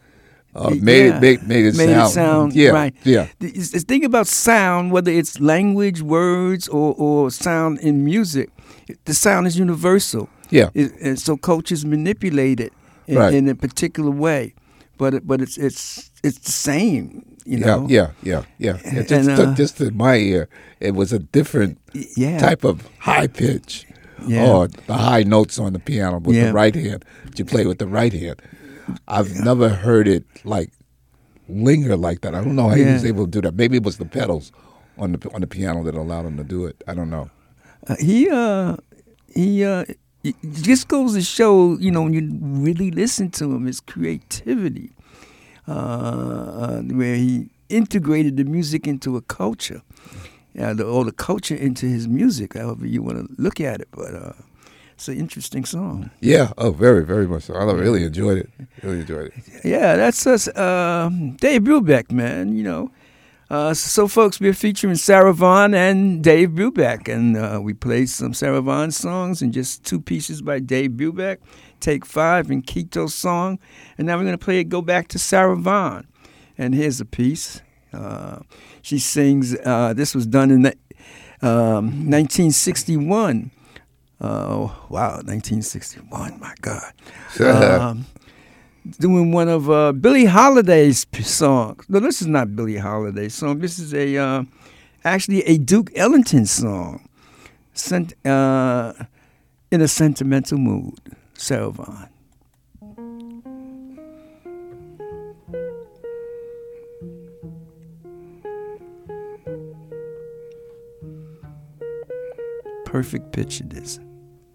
uh, 0.54 0.70
made, 0.70 1.06
yeah. 1.06 1.16
it, 1.16 1.20
made, 1.20 1.48
made 1.48 1.64
it 1.66 1.76
made 1.76 1.86
sound, 1.88 2.10
it 2.10 2.12
sound 2.12 2.52
yeah, 2.54 2.70
right. 2.70 2.94
Yeah. 3.04 3.28
The, 3.38 3.50
the 3.50 3.80
thing 3.80 4.04
about 4.04 4.26
sound, 4.26 4.92
whether 4.92 5.10
it's 5.10 5.40
language, 5.40 6.02
words, 6.02 6.68
or, 6.68 6.94
or 6.98 7.30
sound 7.30 7.78
in 7.80 8.04
music, 8.04 8.50
the 9.04 9.14
sound 9.14 9.46
is 9.46 9.58
universal. 9.58 10.28
Yeah. 10.50 10.70
It, 10.74 10.92
and 11.00 11.18
so 11.18 11.36
cultures 11.36 11.84
manipulate 11.84 12.58
it 12.58 12.72
in, 13.06 13.16
right. 13.16 13.32
in 13.32 13.48
a 13.48 13.54
particular 13.54 14.10
way, 14.10 14.54
but 14.98 15.14
it, 15.14 15.26
but 15.26 15.40
it's 15.40 15.56
it's 15.56 16.10
it's 16.24 16.38
the 16.38 16.50
same. 16.50 17.24
You 17.46 17.58
know? 17.58 17.86
Yeah, 17.88 18.10
yeah, 18.22 18.44
yeah, 18.58 18.78
yeah. 18.84 19.00
It 19.00 19.08
just, 19.08 19.28
and, 19.28 19.40
uh, 19.40 19.54
just 19.54 19.80
in 19.80 19.96
my 19.96 20.16
ear, 20.16 20.48
it 20.80 20.94
was 20.94 21.12
a 21.12 21.18
different 21.18 21.78
yeah. 22.16 22.38
type 22.38 22.64
of 22.64 22.88
high 22.98 23.26
pitch. 23.26 23.86
Yeah. 24.26 24.50
Or 24.50 24.68
the 24.68 24.94
high 24.94 25.22
notes 25.22 25.58
on 25.58 25.72
the 25.72 25.78
piano 25.78 26.18
with 26.18 26.36
yeah. 26.36 26.46
the 26.46 26.52
right 26.52 26.74
hand. 26.74 27.04
You 27.36 27.44
play 27.46 27.64
with 27.64 27.78
the 27.78 27.86
right 27.86 28.12
hand. 28.12 28.42
I've 29.08 29.30
yeah. 29.30 29.44
never 29.44 29.70
heard 29.70 30.06
it 30.06 30.24
like 30.44 30.72
linger 31.48 31.96
like 31.96 32.20
that. 32.20 32.34
I 32.34 32.44
don't 32.44 32.54
know 32.54 32.68
how 32.68 32.74
yeah. 32.74 32.88
he 32.88 32.92
was 32.92 33.04
able 33.04 33.24
to 33.24 33.30
do 33.30 33.40
that. 33.40 33.54
Maybe 33.54 33.78
it 33.78 33.82
was 33.82 33.96
the 33.96 34.04
pedals 34.04 34.52
on 34.98 35.12
the 35.12 35.30
on 35.32 35.40
the 35.40 35.46
piano 35.46 35.82
that 35.84 35.94
allowed 35.94 36.26
him 36.26 36.36
to 36.36 36.44
do 36.44 36.66
it. 36.66 36.82
I 36.86 36.94
don't 36.94 37.08
know. 37.08 37.30
Uh, 37.86 37.96
he 37.98 38.28
uh 38.28 38.76
he 39.34 39.64
uh 39.64 39.84
it 40.22 40.36
just 40.62 40.88
goes 40.88 41.14
to 41.14 41.22
show, 41.22 41.78
you 41.78 41.90
know, 41.90 42.02
when 42.02 42.12
you 42.12 42.28
really 42.42 42.90
listen 42.90 43.30
to 43.30 43.54
him, 43.54 43.64
his 43.64 43.80
creativity, 43.80 44.92
uh, 45.70 45.72
uh, 45.72 46.82
where 46.82 47.14
he 47.14 47.48
integrated 47.68 48.36
the 48.36 48.44
music 48.44 48.86
into 48.86 49.16
a 49.16 49.22
culture, 49.22 49.82
yeah, 50.54 50.72
the, 50.72 50.84
or 50.84 51.04
the 51.04 51.12
culture 51.12 51.54
into 51.54 51.86
his 51.86 52.08
music, 52.08 52.54
however 52.54 52.86
you 52.86 53.02
want 53.02 53.18
to 53.18 53.42
look 53.42 53.60
at 53.60 53.80
it. 53.80 53.88
But 53.92 54.14
uh, 54.14 54.32
it's 54.94 55.08
an 55.08 55.16
interesting 55.16 55.64
song. 55.64 56.10
Yeah. 56.20 56.52
Oh, 56.58 56.72
very, 56.72 57.04
very 57.04 57.26
much 57.26 57.44
so. 57.44 57.54
I 57.54 57.64
really 57.72 58.04
enjoyed 58.04 58.38
it. 58.38 58.50
Really 58.82 59.00
enjoyed 59.00 59.26
it. 59.28 59.64
Yeah, 59.64 59.96
that's 59.96 60.26
us. 60.26 60.48
Uh, 60.48 61.08
Dave 61.36 61.62
Brubeck, 61.62 62.10
man. 62.10 62.56
You 62.56 62.64
know. 62.64 62.90
Uh, 63.48 63.74
so, 63.74 64.06
folks, 64.06 64.38
we're 64.38 64.54
featuring 64.54 64.94
Sarah 64.94 65.32
Vaughan 65.32 65.74
and 65.74 66.22
Dave 66.22 66.50
Brubeck, 66.50 67.08
and 67.08 67.36
uh, 67.36 67.58
we 67.60 67.74
played 67.74 68.08
some 68.08 68.32
Sarah 68.32 68.60
Vaughan 68.60 68.92
songs 68.92 69.42
and 69.42 69.52
just 69.52 69.84
two 69.84 70.00
pieces 70.00 70.40
by 70.40 70.60
Dave 70.60 70.92
Brubeck, 70.92 71.38
Take 71.80 72.04
Five 72.04 72.50
and 72.50 72.66
Kito's 72.66 73.14
song, 73.14 73.58
and 73.98 74.06
now 74.06 74.16
we're 74.16 74.24
going 74.24 74.38
to 74.38 74.44
play 74.44 74.60
it 74.60 74.64
Go 74.64 74.82
Back 74.82 75.08
to 75.08 75.18
Sarah 75.18 75.56
Vaughan. 75.56 76.06
And 76.58 76.74
here's 76.74 77.00
a 77.00 77.04
piece. 77.04 77.62
Uh, 77.92 78.40
she 78.82 78.98
sings, 78.98 79.56
uh, 79.64 79.94
this 79.94 80.14
was 80.14 80.26
done 80.26 80.50
in 80.50 80.62
the, 80.62 80.74
um, 81.42 82.08
1961 82.10 83.50
uh, 84.20 84.68
wow, 84.90 85.14
1961, 85.24 86.38
my 86.38 86.54
God. 86.60 86.92
Um, 87.40 88.06
doing 88.98 89.32
one 89.32 89.48
of 89.48 89.70
uh, 89.70 89.92
Billie 89.92 90.26
Holiday's 90.26 91.06
songs. 91.22 91.86
No, 91.88 92.00
this 92.00 92.20
is 92.20 92.28
not 92.28 92.54
Billie 92.54 92.76
Holiday's 92.76 93.34
song. 93.34 93.60
This 93.60 93.78
is 93.78 93.94
a 93.94 94.18
uh, 94.18 94.44
actually 95.04 95.42
a 95.44 95.56
Duke 95.56 95.90
Ellington 95.96 96.44
song, 96.44 97.08
sent 97.72 98.14
uh, 98.26 98.92
in 99.70 99.80
a 99.80 99.88
sentimental 99.88 100.58
mood. 100.58 101.00
Vaughan. 101.48 102.08
Perfect 112.84 113.32
pitch 113.32 113.60
it 113.60 113.72
is 113.72 114.00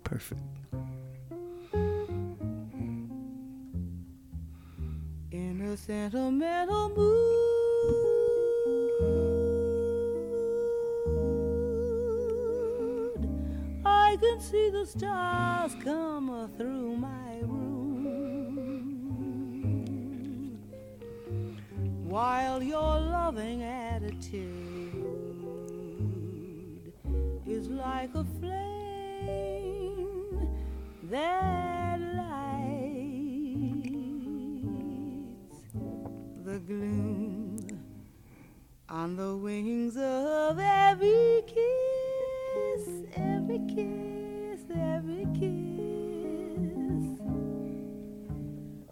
perfect. 0.03 0.41
In 5.31 5.61
a 5.61 5.75
sentimental 5.77 6.89
mood, 6.89 7.44
can 14.35 14.43
see 14.43 14.69
the 14.69 14.85
stars 14.85 15.73
come 15.81 16.51
through 16.57 16.97
my 16.97 17.39
room. 17.43 17.69
While 22.03 22.61
your 22.61 22.99
loving 22.99 23.63
attitude 23.63 24.91
is 27.47 27.69
like 27.69 28.13
a 28.13 28.25
flame 28.39 30.49
that 31.03 32.01
lights 32.01 33.87
the 36.43 36.59
gloom 36.59 37.65
on 38.89 39.15
the 39.15 39.37
wings 39.37 39.95
of 39.95 40.59
every 40.59 41.41
kiss, 41.47 42.89
every 43.15 43.61
kiss, 43.73 44.04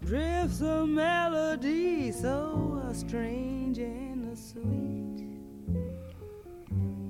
Drifts 0.04 0.60
a 0.60 0.86
melody 0.86 2.12
so 2.12 2.82
strange 2.92 3.78
and 3.78 4.38
sweet 4.38 5.24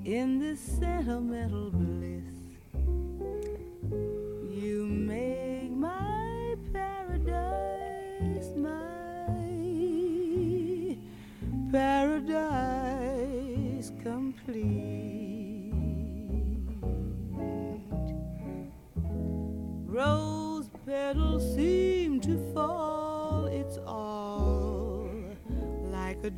in 0.05 0.39
this 0.39 0.61
sentimental 0.61 1.73
bliss. 1.73 2.14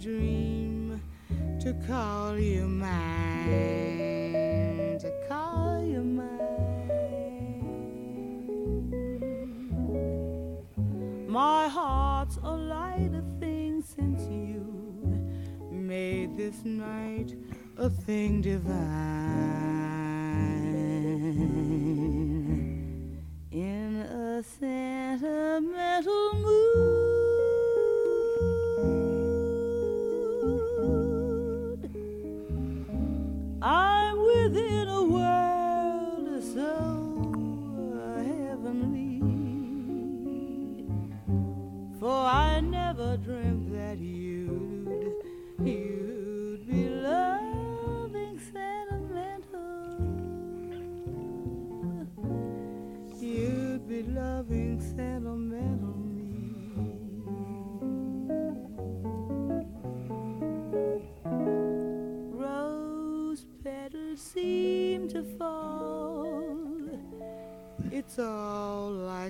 Dream 0.00 1.00
to 1.60 1.72
call 1.86 2.38
you 2.38 2.66
mine, 2.66 3.48
to 5.00 5.10
call 5.28 5.82
you 5.84 6.02
mine. 6.02 6.26
My 11.28 11.68
heart's 11.68 12.36
a 12.42 12.50
lighter 12.50 13.24
thing 13.40 13.82
since 13.82 14.22
you 14.22 14.64
made 15.70 16.36
this 16.36 16.64
night 16.64 17.34
a 17.78 17.88
thing 17.88 18.42
divine. 18.42 19.55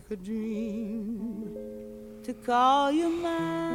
Like 0.08 0.20
a 0.20 0.22
dream 0.22 1.56
to 2.22 2.32
call 2.32 2.92
you 2.92 3.08
mine. 3.08 3.65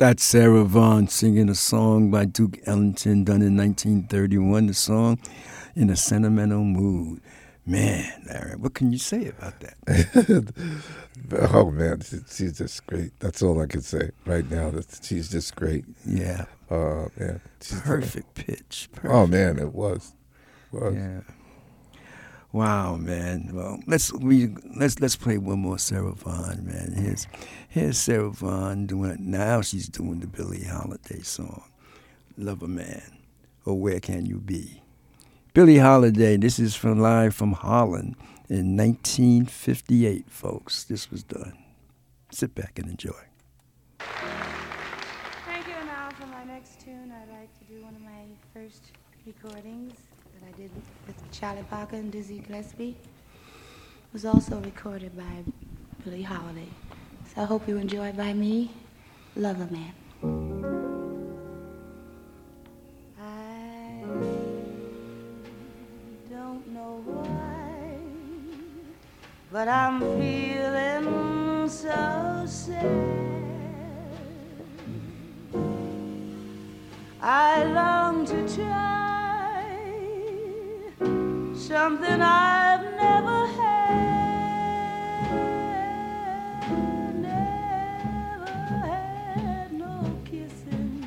That's 0.00 0.24
Sarah 0.24 0.64
Vaughan 0.64 1.08
singing 1.08 1.50
a 1.50 1.54
song 1.54 2.10
by 2.10 2.24
Duke 2.24 2.58
Ellington 2.64 3.22
done 3.22 3.42
in 3.42 3.54
1931. 3.54 4.68
The 4.68 4.72
song 4.74 5.18
In 5.76 5.90
a 5.90 5.96
Sentimental 5.96 6.64
Mood. 6.64 7.20
Man, 7.66 8.10
Larry, 8.26 8.56
what 8.56 8.72
can 8.72 8.92
you 8.92 8.96
say 8.98 9.26
about 9.28 9.60
that? 9.60 10.54
oh 11.52 11.70
man, 11.70 12.00
she's 12.00 12.56
just 12.56 12.86
great. 12.86 13.12
That's 13.20 13.42
all 13.42 13.60
I 13.60 13.66
can 13.66 13.82
say 13.82 14.10
right 14.24 14.50
now. 14.50 14.70
That 14.70 15.00
she's 15.02 15.28
just 15.28 15.54
great. 15.54 15.84
Yeah, 16.06 16.46
Uh, 16.70 17.08
man, 17.18 17.42
she's 17.60 17.82
perfect 17.82 18.34
pitch. 18.34 18.88
Perfect. 18.92 19.14
Oh 19.14 19.26
man, 19.26 19.58
it 19.58 19.74
was. 19.74 20.14
was. 20.72 20.94
Yeah. 20.94 21.20
Wow, 22.52 22.96
man. 22.96 23.50
Well, 23.52 23.80
let's 23.86 24.12
we 24.12 24.54
let's 24.76 24.98
let's 24.98 25.14
play 25.14 25.38
one 25.38 25.60
more 25.60 25.78
Sarah 25.78 26.12
Vaughan, 26.12 26.66
man. 26.66 26.94
Here's 26.96 27.28
here's 27.68 27.96
Sarah 27.96 28.30
Vaughan 28.30 28.86
doing 28.86 29.10
it 29.10 29.20
now. 29.20 29.60
She's 29.60 29.88
doing 29.88 30.18
the 30.18 30.26
Billie 30.26 30.64
Holiday 30.64 31.20
song, 31.20 31.62
"Lover 32.36 32.66
Man," 32.66 33.18
or 33.64 33.78
"Where 33.78 34.00
Can 34.00 34.26
You 34.26 34.38
Be." 34.38 34.82
Billie 35.54 35.78
Holiday. 35.78 36.36
This 36.36 36.58
is 36.58 36.74
from 36.74 36.98
live 36.98 37.36
from 37.36 37.52
Holland 37.52 38.16
in 38.48 38.76
1958, 38.76 40.28
folks. 40.28 40.82
This 40.82 41.08
was 41.08 41.22
done. 41.22 41.56
Sit 42.32 42.56
back 42.56 42.80
and 42.80 42.88
enjoy. 42.88 43.29
Charlie 51.40 51.62
Parker 51.70 51.96
and 51.96 52.12
Dizzy 52.12 52.44
Gillespie. 52.46 52.90
It 52.90 54.12
was 54.12 54.26
also 54.26 54.60
recorded 54.60 55.16
by 55.16 55.42
Billie 56.04 56.20
Holiday. 56.20 56.68
So 57.34 57.40
I 57.40 57.44
hope 57.46 57.66
you 57.66 57.78
enjoy 57.78 58.08
it 58.08 58.16
by 58.18 58.34
me. 58.34 58.70
Lover 59.36 59.66
man. 59.70 59.94
I 63.18 64.02
don't 66.28 66.66
know 66.74 67.00
why, 67.06 67.96
but 69.50 69.66
I'm 69.66 70.00
feeling 70.20 71.70
so 71.70 72.44
sad. 72.46 72.84
I 77.22 77.64
long 77.64 78.26
to 78.26 78.54
try 78.54 78.99
something 81.70 82.20
I've 82.20 82.82
never 82.96 83.46
had. 83.46 84.10
Never 87.14 88.52
had 88.84 89.72
no 89.72 89.94
kissing. 90.24 91.06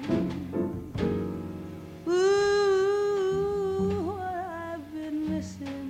Ooh, 2.08 3.34
what 4.16 4.46
I've 4.70 4.88
been 4.94 5.20
missing. 5.30 5.88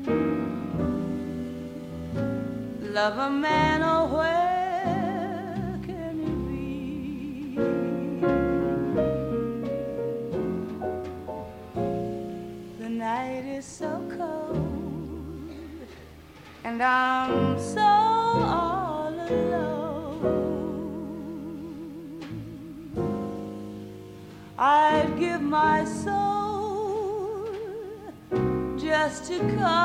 Lover 2.93 3.29
man, 3.29 3.83
to 29.39 29.55
call 29.57 29.82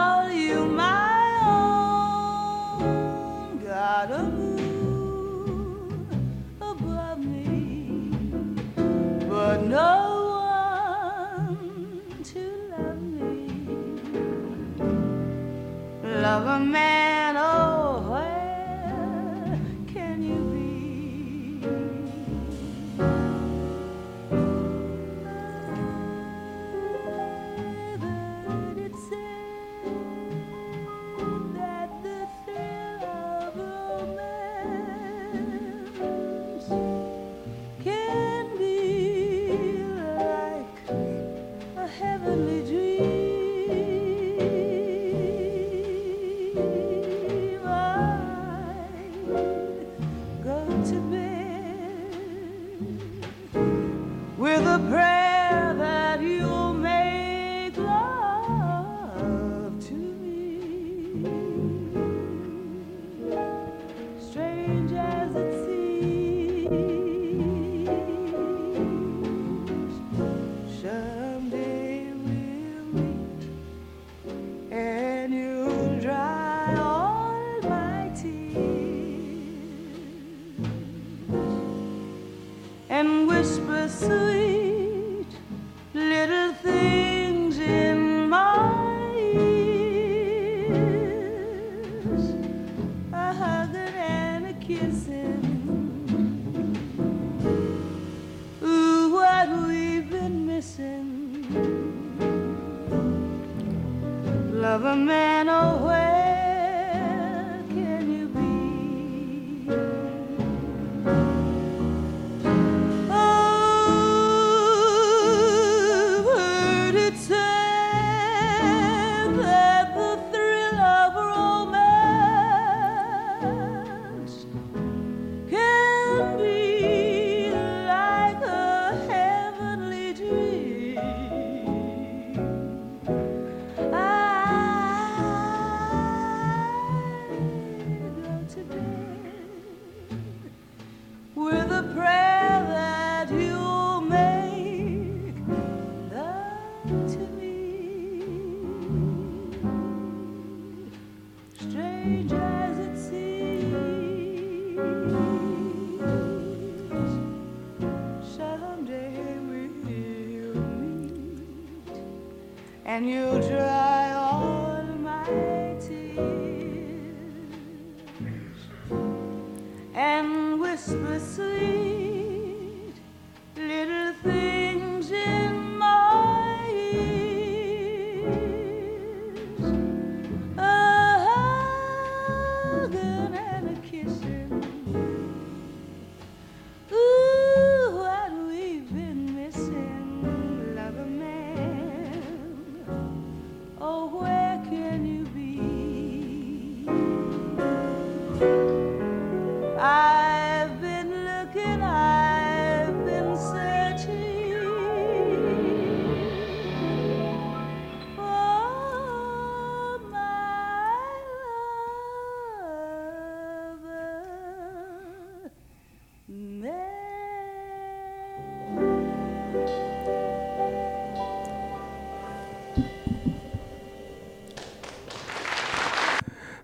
sweet. 83.88 84.47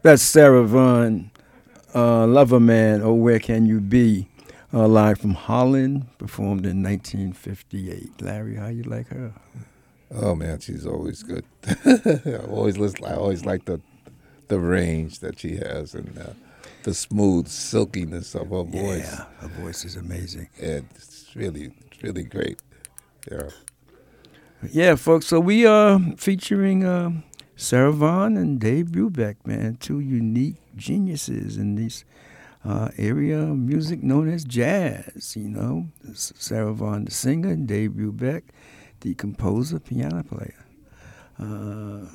That's 0.04 0.22
Sarah 0.22 0.64
Vaughan, 0.64 1.30
uh, 1.94 2.26
Lover 2.26 2.60
Man, 2.60 3.00
Oh 3.00 3.14
Where 3.14 3.38
Can 3.38 3.64
You 3.64 3.80
Be? 3.80 4.28
Uh, 4.70 4.86
live 4.86 5.18
from 5.18 5.32
Holland, 5.32 6.06
performed 6.18 6.66
in 6.66 6.82
1958. 6.82 8.20
Larry, 8.20 8.56
how 8.56 8.66
you 8.66 8.82
like 8.82 9.08
her? 9.08 9.32
Oh 10.14 10.34
man, 10.34 10.60
she's 10.60 10.86
always 10.86 11.22
good. 11.22 11.46
I 11.86 12.36
always 12.50 12.76
listen. 12.76 13.02
I 13.06 13.14
always 13.14 13.46
like 13.46 13.64
the 13.64 13.80
the 14.48 14.60
range 14.60 15.20
that 15.20 15.38
she 15.38 15.56
has 15.56 15.94
and 15.94 16.18
uh, 16.18 16.34
the 16.82 16.92
smooth 16.92 17.48
silkiness 17.48 18.34
of 18.34 18.50
her 18.50 18.62
voice. 18.62 19.10
Yeah, 19.10 19.24
her 19.38 19.48
voice 19.62 19.86
is 19.86 19.96
amazing. 19.96 20.50
And 20.60 20.86
it's 20.96 21.34
really, 21.34 21.72
it's 21.90 22.02
really 22.02 22.24
great. 22.24 22.60
Yeah. 23.32 23.48
Yeah, 24.70 24.96
folks. 24.96 25.24
So 25.28 25.40
we 25.40 25.64
are 25.64 25.98
featuring 26.18 26.84
uh, 26.84 27.22
Sarah 27.56 27.92
Vaughan 27.92 28.36
and 28.36 28.60
Dave 28.60 28.86
Brubeck, 28.86 29.36
man, 29.46 29.76
two 29.76 30.00
unique 30.00 30.56
geniuses 30.76 31.56
in 31.56 31.76
this 31.76 32.04
uh, 32.64 32.88
area 32.98 33.38
of 33.38 33.58
music 33.58 34.02
known 34.02 34.28
as 34.28 34.44
jazz. 34.44 35.36
You 35.36 35.48
know, 35.48 35.88
Sarah 36.14 36.72
Vaughan, 36.72 37.04
the 37.04 37.10
singer, 37.12 37.50
and 37.50 37.68
Dave 37.68 37.92
Brubeck, 37.92 38.42
the 39.00 39.14
composer, 39.14 39.78
piano 39.78 40.24
player. 40.24 40.64
Uh, 41.38 42.06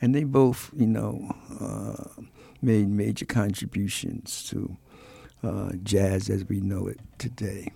and 0.00 0.14
they 0.14 0.24
both, 0.24 0.70
you 0.76 0.86
know, 0.86 1.34
uh, 1.60 2.22
made 2.62 2.88
major 2.88 3.24
contributions 3.24 4.48
to 4.50 4.76
uh, 5.42 5.72
jazz 5.82 6.30
as 6.30 6.48
we 6.48 6.60
know 6.60 6.86
it 6.86 7.00
today. 7.18 7.72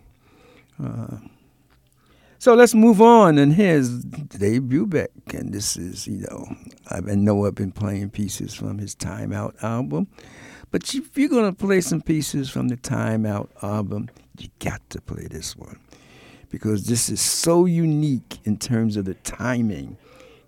So 2.41 2.55
let's 2.55 2.73
move 2.73 3.03
on. 3.03 3.37
And 3.37 3.55
here's 3.55 3.99
Dave 4.05 4.63
Brubeck. 4.63 5.09
And 5.35 5.53
this 5.53 5.77
is, 5.77 6.07
you 6.07 6.19
know, 6.19 6.47
I 6.89 7.01
know 7.01 7.45
I've 7.45 7.57
been 7.57 7.73
playing 7.73 8.11
pieces 8.11 8.55
from 8.55 8.79
his 8.79 8.95
Time 8.95 9.33
Out 9.33 9.57
album. 9.61 10.07
But 10.71 10.95
if 10.95 11.19
you're 11.19 11.29
going 11.29 11.53
to 11.53 11.59
play 11.59 11.81
some 11.81 12.01
pieces 12.01 12.49
from 12.49 12.69
the 12.69 12.77
Time 12.77 13.27
Out 13.27 13.51
album, 13.61 14.09
you 14.39 14.51
got 14.61 14.89
to 14.91 15.01
play 15.01 15.27
this 15.29 15.57
one. 15.57 15.81
Because 16.49 16.87
this 16.87 17.11
is 17.11 17.21
so 17.21 17.65
unique 17.65 18.39
in 18.45 18.57
terms 18.57 18.97
of 18.97 19.05
the 19.05 19.15
timing, 19.15 19.97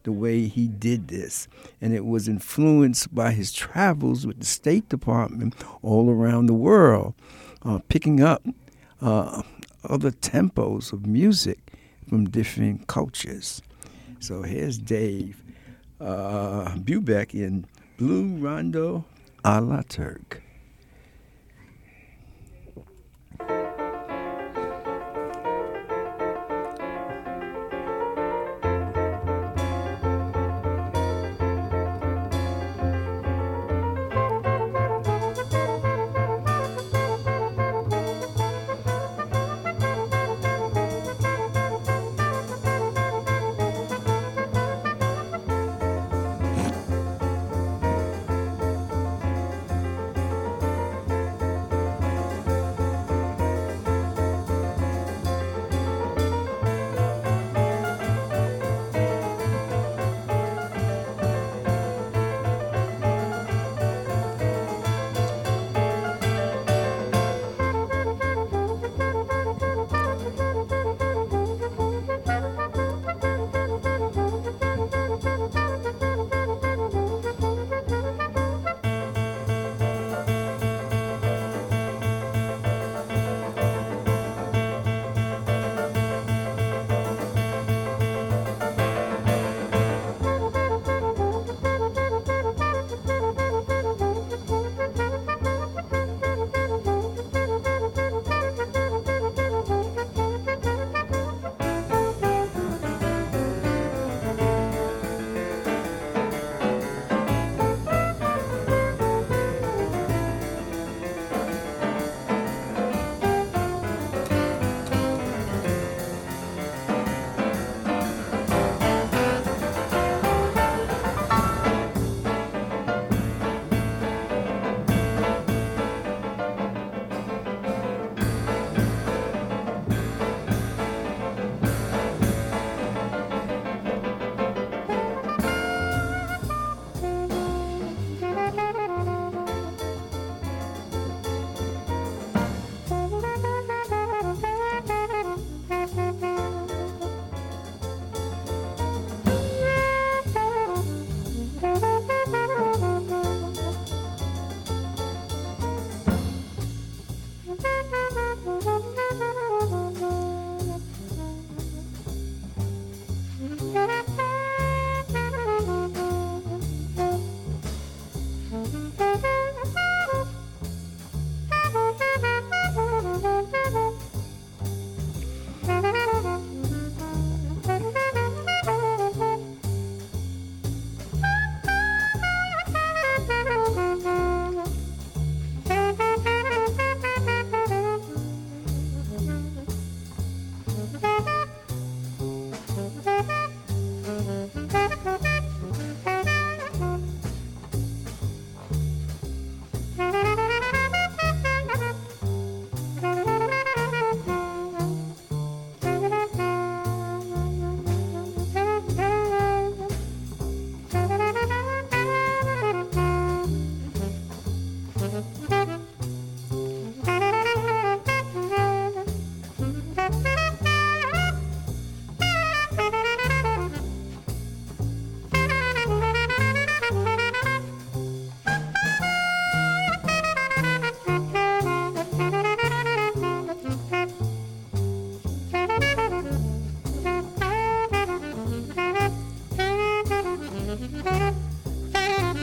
the 0.05 0.13
way 0.13 0.47
he 0.47 0.69
did 0.69 1.09
this. 1.09 1.49
And 1.81 1.93
it 1.93 2.05
was 2.05 2.29
influenced 2.29 3.13
by 3.13 3.33
his 3.33 3.53
travels 3.53 4.29
with 4.29 4.39
the 4.39 4.47
State 4.47 4.89
Department 4.89 5.57
all 5.83 6.09
around 6.09 6.47
the 6.47 6.55
world, 6.55 7.15
uh, 7.65 7.81
picking 7.89 8.23
up 8.23 8.45
uh, 9.03 9.43
other 9.83 10.13
tempos 10.13 10.93
of 10.93 11.05
music 11.05 11.70
from 12.11 12.29
different 12.29 12.89
cultures. 12.89 13.63
So 14.19 14.43
here's 14.43 14.79
Dave 14.79 15.43
uh, 16.01 16.75
Brubeck 16.75 17.35
in 17.35 17.67
Blue 17.99 18.37
Rondo 18.37 19.05
a 19.45 19.61
la 19.61 19.83
Turk. 19.89 20.43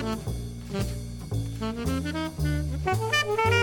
Thank 0.07 0.21
you. 3.45 3.56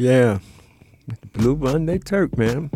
Yeah. 0.00 0.38
Blue 1.34 1.56
Monday 1.56 1.98
Turk, 1.98 2.38
man. 2.38 2.70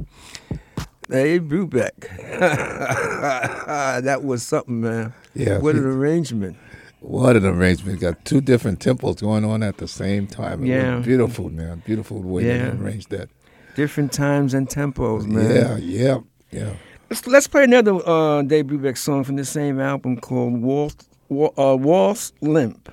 Hey, 1.08 1.40
Brubeck. 1.40 1.92
that 4.04 4.22
was 4.22 4.42
something, 4.42 4.82
man. 4.82 5.14
Yeah, 5.34 5.58
What 5.58 5.74
an 5.76 5.84
arrangement. 5.86 6.56
What 7.00 7.36
an 7.36 7.44
arrangement! 7.44 8.00
Got 8.00 8.24
two 8.24 8.40
different 8.40 8.78
tempos 8.80 9.20
going 9.20 9.44
on 9.44 9.62
at 9.62 9.76
the 9.78 9.86
same 9.88 10.26
time. 10.26 10.64
It 10.64 10.68
Yeah. 10.68 10.98
beautiful, 11.00 11.50
man. 11.50 11.82
Beautiful 11.84 12.20
way 12.22 12.46
Yeah. 12.46 12.70
they 12.70 12.78
arranged 12.78 13.10
that. 13.10 13.28
Different 13.74 14.10
times 14.12 14.54
and 14.54 14.68
tempos, 14.68 15.26
man. 15.26 15.50
Yeah, 15.50 15.76
yeah, 15.76 16.18
yeah. 16.50 16.74
Let's, 17.10 17.26
let's 17.26 17.46
play 17.46 17.64
another 17.64 17.94
uh, 18.06 18.40
Dave 18.42 18.66
Brubeck 18.66 18.96
song 18.98 19.22
from 19.24 19.36
the 19.36 19.44
same 19.44 19.78
album 19.80 20.16
called 20.18 20.60
Waltz, 20.62 21.06
Wa- 21.28 21.52
uh, 21.58 21.76
Waltz 21.76 22.32
Limp. 22.40 22.90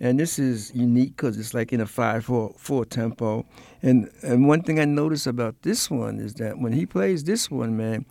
And 0.00 0.18
this 0.18 0.38
is 0.38 0.74
unique 0.74 1.16
because 1.16 1.38
it's 1.38 1.54
like 1.54 1.72
in 1.72 1.80
a 1.80 1.86
5 1.86 2.24
4, 2.24 2.54
4 2.56 2.84
tempo. 2.84 3.46
And, 3.82 4.10
and 4.22 4.48
one 4.48 4.62
thing 4.62 4.80
I 4.80 4.84
notice 4.84 5.26
about 5.26 5.62
this 5.62 5.90
one 5.90 6.18
is 6.18 6.34
that 6.34 6.58
when 6.58 6.72
he 6.72 6.84
plays 6.84 7.24
this 7.24 7.50
one, 7.50 7.76
man, 7.76 8.04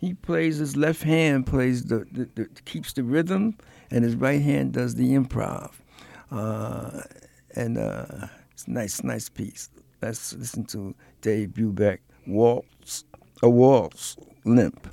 he 0.00 0.14
plays 0.14 0.58
his 0.58 0.76
left 0.76 1.02
hand 1.02 1.46
plays 1.46 1.84
the, 1.84 2.06
the, 2.10 2.28
the 2.34 2.48
keeps 2.64 2.94
the 2.94 3.04
rhythm, 3.04 3.56
and 3.90 4.02
his 4.02 4.16
right 4.16 4.40
hand 4.40 4.72
does 4.72 4.94
the 4.94 5.10
improv. 5.10 5.72
Uh, 6.30 7.02
and 7.54 7.76
uh, 7.76 8.28
it's 8.52 8.66
a 8.66 8.70
nice, 8.70 9.02
nice 9.02 9.28
piece. 9.28 9.68
Let's 10.00 10.32
listen 10.34 10.64
to 10.66 10.94
Dave 11.20 11.50
Brubeck, 11.50 11.98
Waltz, 12.26 13.04
a 13.42 13.50
Waltz 13.50 14.16
Limp. 14.44 14.88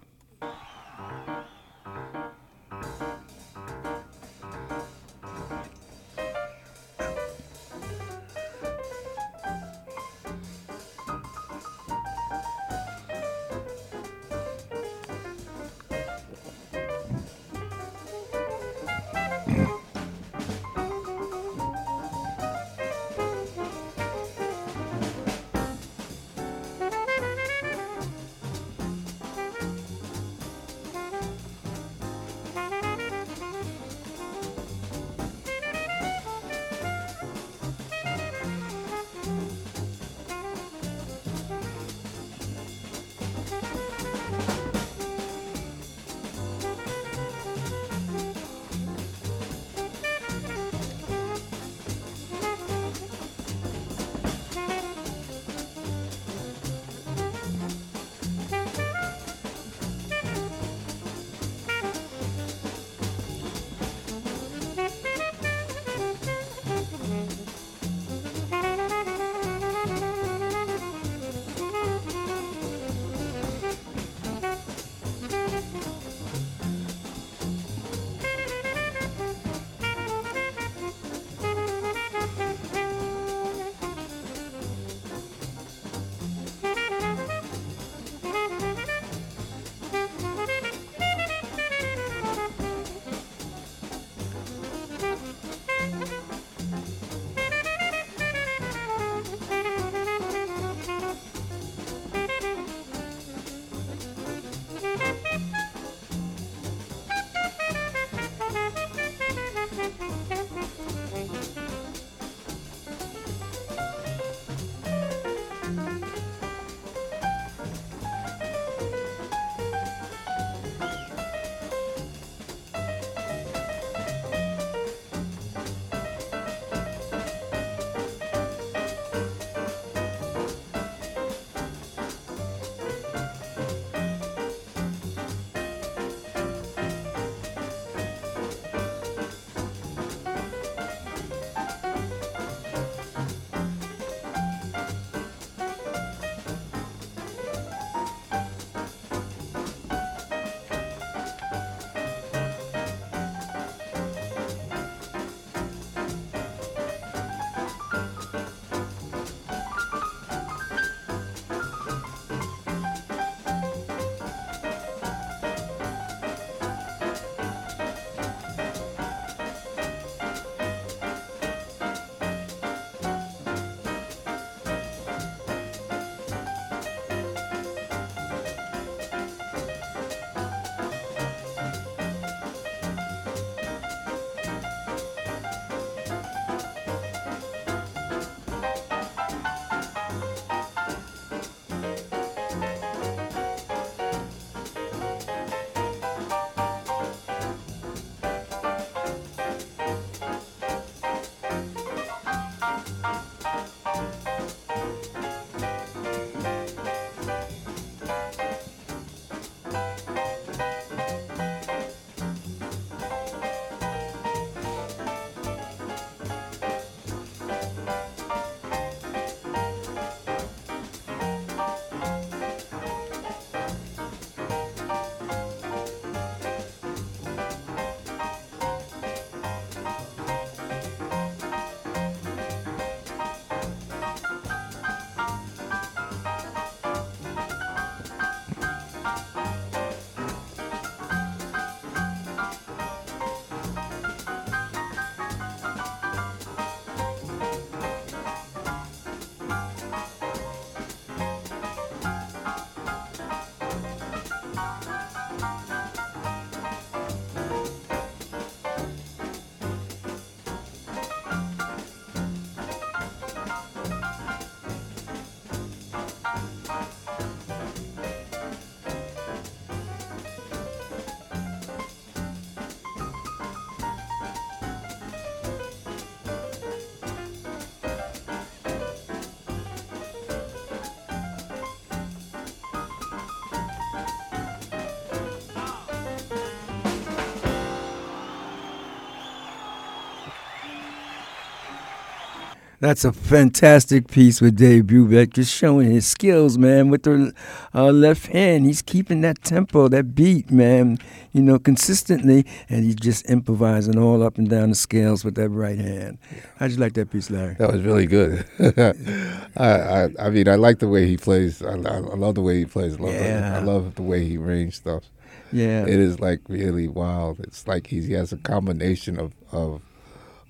That's 292.88 293.04
a 293.04 293.12
fantastic 293.12 294.08
piece 294.08 294.39
with 294.39 294.55
Dave 294.55 294.86
Brubeck, 294.86 295.34
just 295.34 295.54
showing 295.54 295.92
his 295.92 296.08
skills, 296.08 296.58
man, 296.58 296.88
with 296.89 297.04
the 297.04 297.34
uh, 297.76 297.92
left 297.92 298.28
hand. 298.28 298.66
He's 298.66 298.82
keeping 298.82 299.20
that 299.24 299.43
tempo, 299.43 299.89
that 299.89 300.16
beat, 300.16 300.50
man, 300.50 300.97
you 301.34 301.42
know, 301.42 301.59
consistently, 301.59 302.46
and 302.70 302.86
he's 302.86 302.96
just 302.96 303.30
improvising 303.30 304.00
all 304.00 304.24
up 304.24 304.38
and 304.38 304.50
down 304.50 304.70
the 304.70 304.76
scales 304.76 305.26
with 305.26 305.36
that 305.36 305.50
right 305.50 305.78
hand. 305.78 306.18
How'd 306.59 306.72
you 306.72 306.78
like 306.78 306.93
that 306.93 307.12
piece, 307.12 307.30
Larry? 307.30 307.55
That 307.55 307.74
was 307.74 307.82
really 307.82 308.05
good. 308.05 308.46
I, 309.58 309.66
I, 309.68 310.09
I 310.18 310.30
mean, 310.30 310.47
I 310.47 310.55
like 310.55 310.80
the 310.80 310.88
way 310.88 311.08
he 311.08 311.18
plays. 311.18 311.62
I, 311.62 311.72
I 311.74 311.97
love 311.97 312.36
the 312.36 312.42
way 312.42 312.59
he 312.59 312.66
plays. 312.66 312.96
I 312.96 313.00
love, 313.04 313.14
Yeah. 313.16 313.50
the, 313.51 313.58
I 313.58 313.59
love 313.64 313.96
the 313.96 314.01
way 314.04 314.24
he 314.26 314.38
arranged 314.38 314.78
stuff. 314.78 315.04
Yeah. 315.51 315.82
It 315.84 315.89
is 316.00 316.22
like 316.22 316.39
really 316.47 316.88
wild. 316.88 317.42
It's 317.42 317.68
like 317.68 317.88
he's, 317.88 318.08
he 318.08 318.14
has 318.14 318.32
a 318.32 318.38
combination 318.38 319.20
of, 319.20 319.34
of 319.51 319.82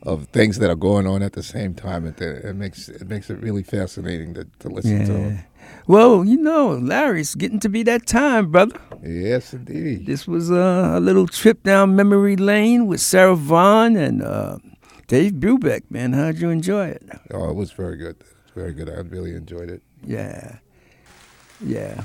of 0.03 0.27
things 0.27 0.59
that 0.59 0.69
are 0.69 0.75
going 0.75 1.07
on 1.07 1.21
at 1.23 1.33
the 1.33 1.43
same 1.43 1.73
time. 1.73 2.05
It, 2.05 2.21
it 2.21 2.55
makes 2.55 2.89
it 2.89 3.07
makes 3.07 3.29
it 3.29 3.39
really 3.39 3.63
fascinating 3.63 4.33
to, 4.35 4.47
to 4.59 4.69
listen 4.69 5.05
to. 5.05 5.11
Yeah. 5.11 5.17
Him. 5.17 5.39
Well, 5.87 6.23
you 6.23 6.37
know, 6.37 6.71
Larry, 6.71 7.21
it's 7.21 7.35
getting 7.35 7.59
to 7.61 7.69
be 7.69 7.83
that 7.83 8.05
time, 8.07 8.51
brother. 8.51 8.79
Yes, 9.03 9.53
indeed. 9.53 10.05
This 10.05 10.27
was 10.27 10.51
uh, 10.51 10.93
a 10.95 10.99
little 10.99 11.27
trip 11.27 11.63
down 11.63 11.95
memory 11.95 12.35
lane 12.35 12.87
with 12.87 13.01
Sarah 13.01 13.35
Vaughan 13.35 13.95
and 13.95 14.21
uh, 14.21 14.57
Dave 15.07 15.33
Brubeck, 15.33 15.83
man. 15.89 16.13
How'd 16.13 16.37
you 16.37 16.49
enjoy 16.49 16.87
it? 16.87 17.03
Oh, 17.31 17.49
it 17.49 17.55
was 17.55 17.71
very 17.71 17.97
good. 17.97 18.17
It's 18.19 18.51
very 18.55 18.73
good. 18.73 18.89
I 18.89 18.99
really 18.99 19.35
enjoyed 19.35 19.69
it. 19.69 19.81
Yeah. 20.03 20.59
Yeah. 21.63 22.03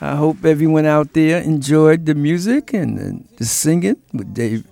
I 0.00 0.14
hope 0.14 0.44
everyone 0.44 0.84
out 0.84 1.14
there 1.14 1.40
enjoyed 1.40 2.04
the 2.04 2.14
music 2.14 2.74
and, 2.74 2.98
and 2.98 3.28
the 3.38 3.46
singing 3.46 3.96
with 4.12 4.34
Dave, 4.34 4.66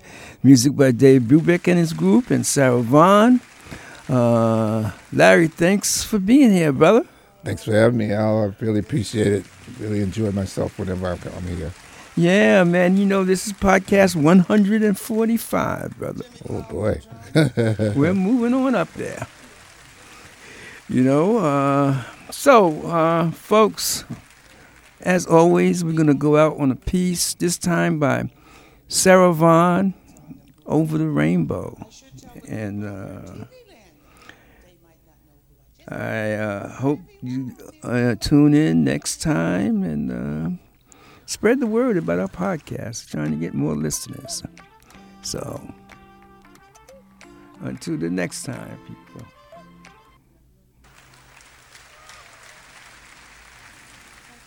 music 0.45 0.75
by 0.75 0.91
Dave 0.91 1.23
Brubeck 1.23 1.67
and 1.67 1.79
his 1.79 1.91
group 1.91 2.29
and 2.29 2.45
Sarah 2.45 2.79
Vaughan. 2.79 3.41
Uh, 4.07 4.91
Larry, 5.11 5.47
thanks 5.47 6.03
for 6.03 6.19
being 6.19 6.51
here, 6.51 6.71
brother. 6.71 7.03
Thanks 7.43 7.63
for 7.63 7.73
having 7.73 7.97
me, 7.97 8.11
Al. 8.11 8.43
I 8.43 8.63
really 8.63 8.79
appreciate 8.79 9.33
it. 9.33 9.45
Really 9.79 10.01
enjoy 10.01 10.31
myself 10.31 10.77
whenever 10.77 11.07
I'm 11.07 11.47
here. 11.47 11.71
Yeah, 12.15 12.63
man. 12.63 12.95
You 12.95 13.07
know, 13.07 13.23
this 13.23 13.47
is 13.47 13.53
podcast 13.53 14.15
145, 14.15 15.97
brother. 15.97 16.25
Oh 16.47 16.61
boy. 16.61 17.01
We're 17.95 18.13
moving 18.13 18.53
on 18.53 18.75
up 18.75 18.93
there. 18.93 19.25
You 20.87 21.03
know, 21.03 21.39
uh, 21.39 22.03
so, 22.29 22.83
uh, 22.83 23.31
folks, 23.31 24.05
as 25.01 25.25
always, 25.25 25.83
we're 25.83 25.93
going 25.93 26.05
to 26.05 26.13
go 26.13 26.37
out 26.37 26.59
on 26.59 26.69
a 26.69 26.75
piece, 26.75 27.33
this 27.33 27.57
time 27.57 27.97
by 27.97 28.29
Sarah 28.87 29.33
Vaughan, 29.33 29.95
Over 30.65 30.97
the 30.97 31.07
Rainbow. 31.07 31.77
And 32.47 32.85
uh, 32.85 33.45
I 35.87 36.31
uh, 36.33 36.69
hope 36.69 36.99
you 37.21 37.55
uh, 37.83 38.15
tune 38.15 38.53
in 38.55 38.83
next 38.83 39.21
time 39.21 39.83
and 39.83 40.11
uh, 40.11 40.49
spread 41.27 41.59
the 41.59 41.67
word 41.67 41.97
about 41.97 42.19
our 42.19 42.27
podcast, 42.27 43.09
trying 43.09 43.31
to 43.31 43.37
get 43.37 43.53
more 43.53 43.75
listeners. 43.75 44.41
So, 45.21 45.61
until 47.61 47.97
the 47.97 48.09
next 48.09 48.43
time, 48.43 48.79
people. 48.87 49.27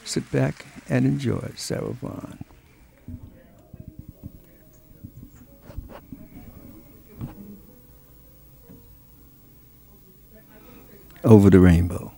Sit 0.05 0.31
back 0.32 0.66
and 0.89 1.05
enjoy 1.05 1.53
Sarah 1.55 1.93
Vaughan. 1.93 2.48
Over 11.29 11.51
the 11.51 11.61
rainbow. 11.61 12.18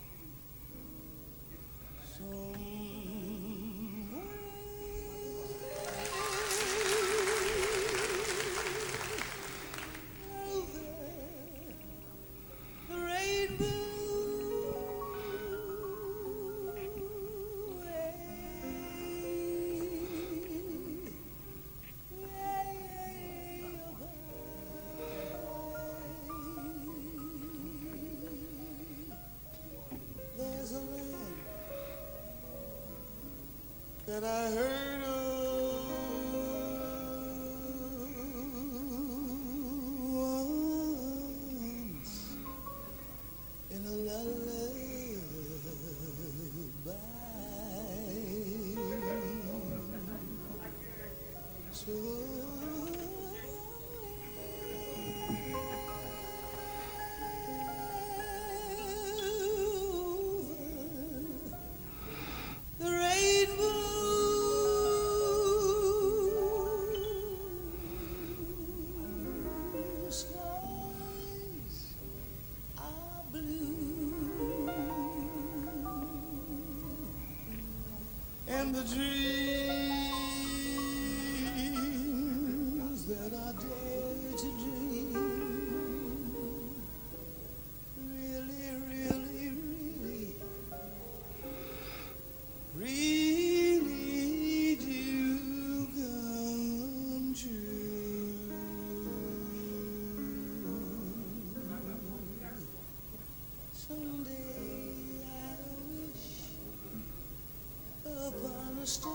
Star 108.90 109.12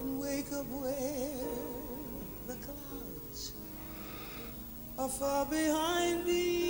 and 0.00 0.18
wake 0.18 0.50
up 0.54 0.66
where 0.70 1.44
the 2.46 2.54
clouds 2.64 3.52
are 4.98 5.08
far 5.08 5.44
behind 5.44 6.24
me. 6.24 6.69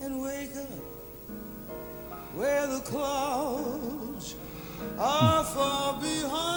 and 0.00 0.22
wake 0.22 0.56
up 0.56 0.68
where 2.36 2.66
the 2.68 2.78
clouds 2.80 4.36
are 4.96 5.42
far 5.42 6.00
behind. 6.00 6.47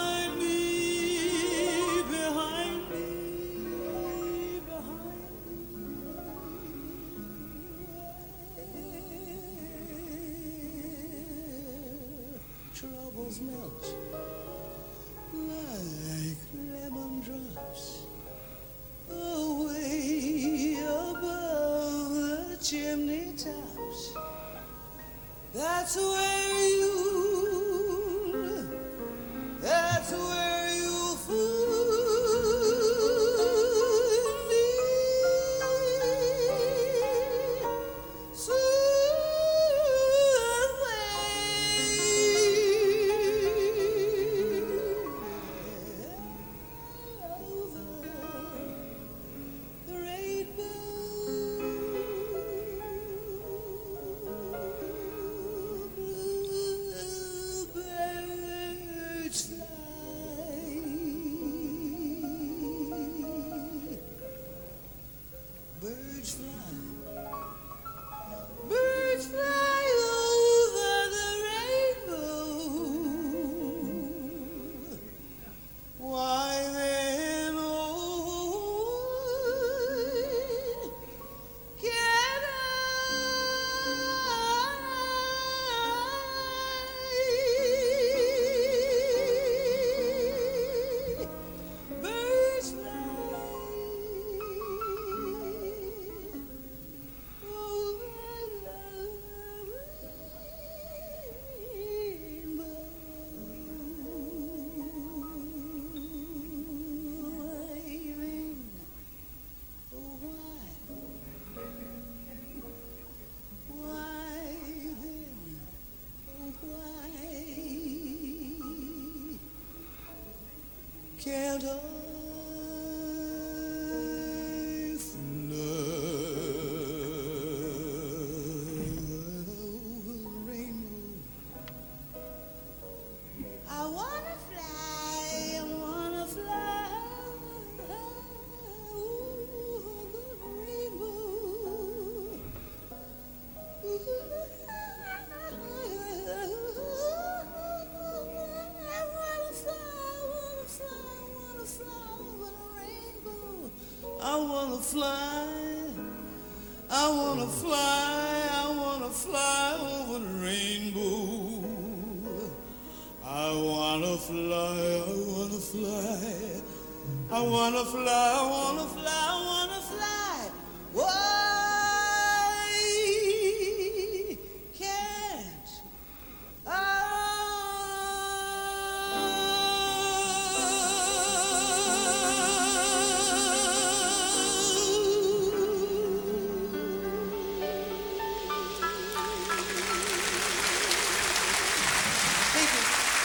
out. 121.60 121.91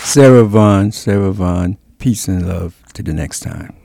Sarah 0.08 0.46
Vaughan, 0.46 0.94
Sarah 0.94 1.34
Vaughan, 1.34 1.78
peace 2.00 2.30
and 2.30 2.48
love. 2.48 2.82
To 2.94 3.04
the 3.04 3.14
next 3.14 3.42
time. 3.42 3.77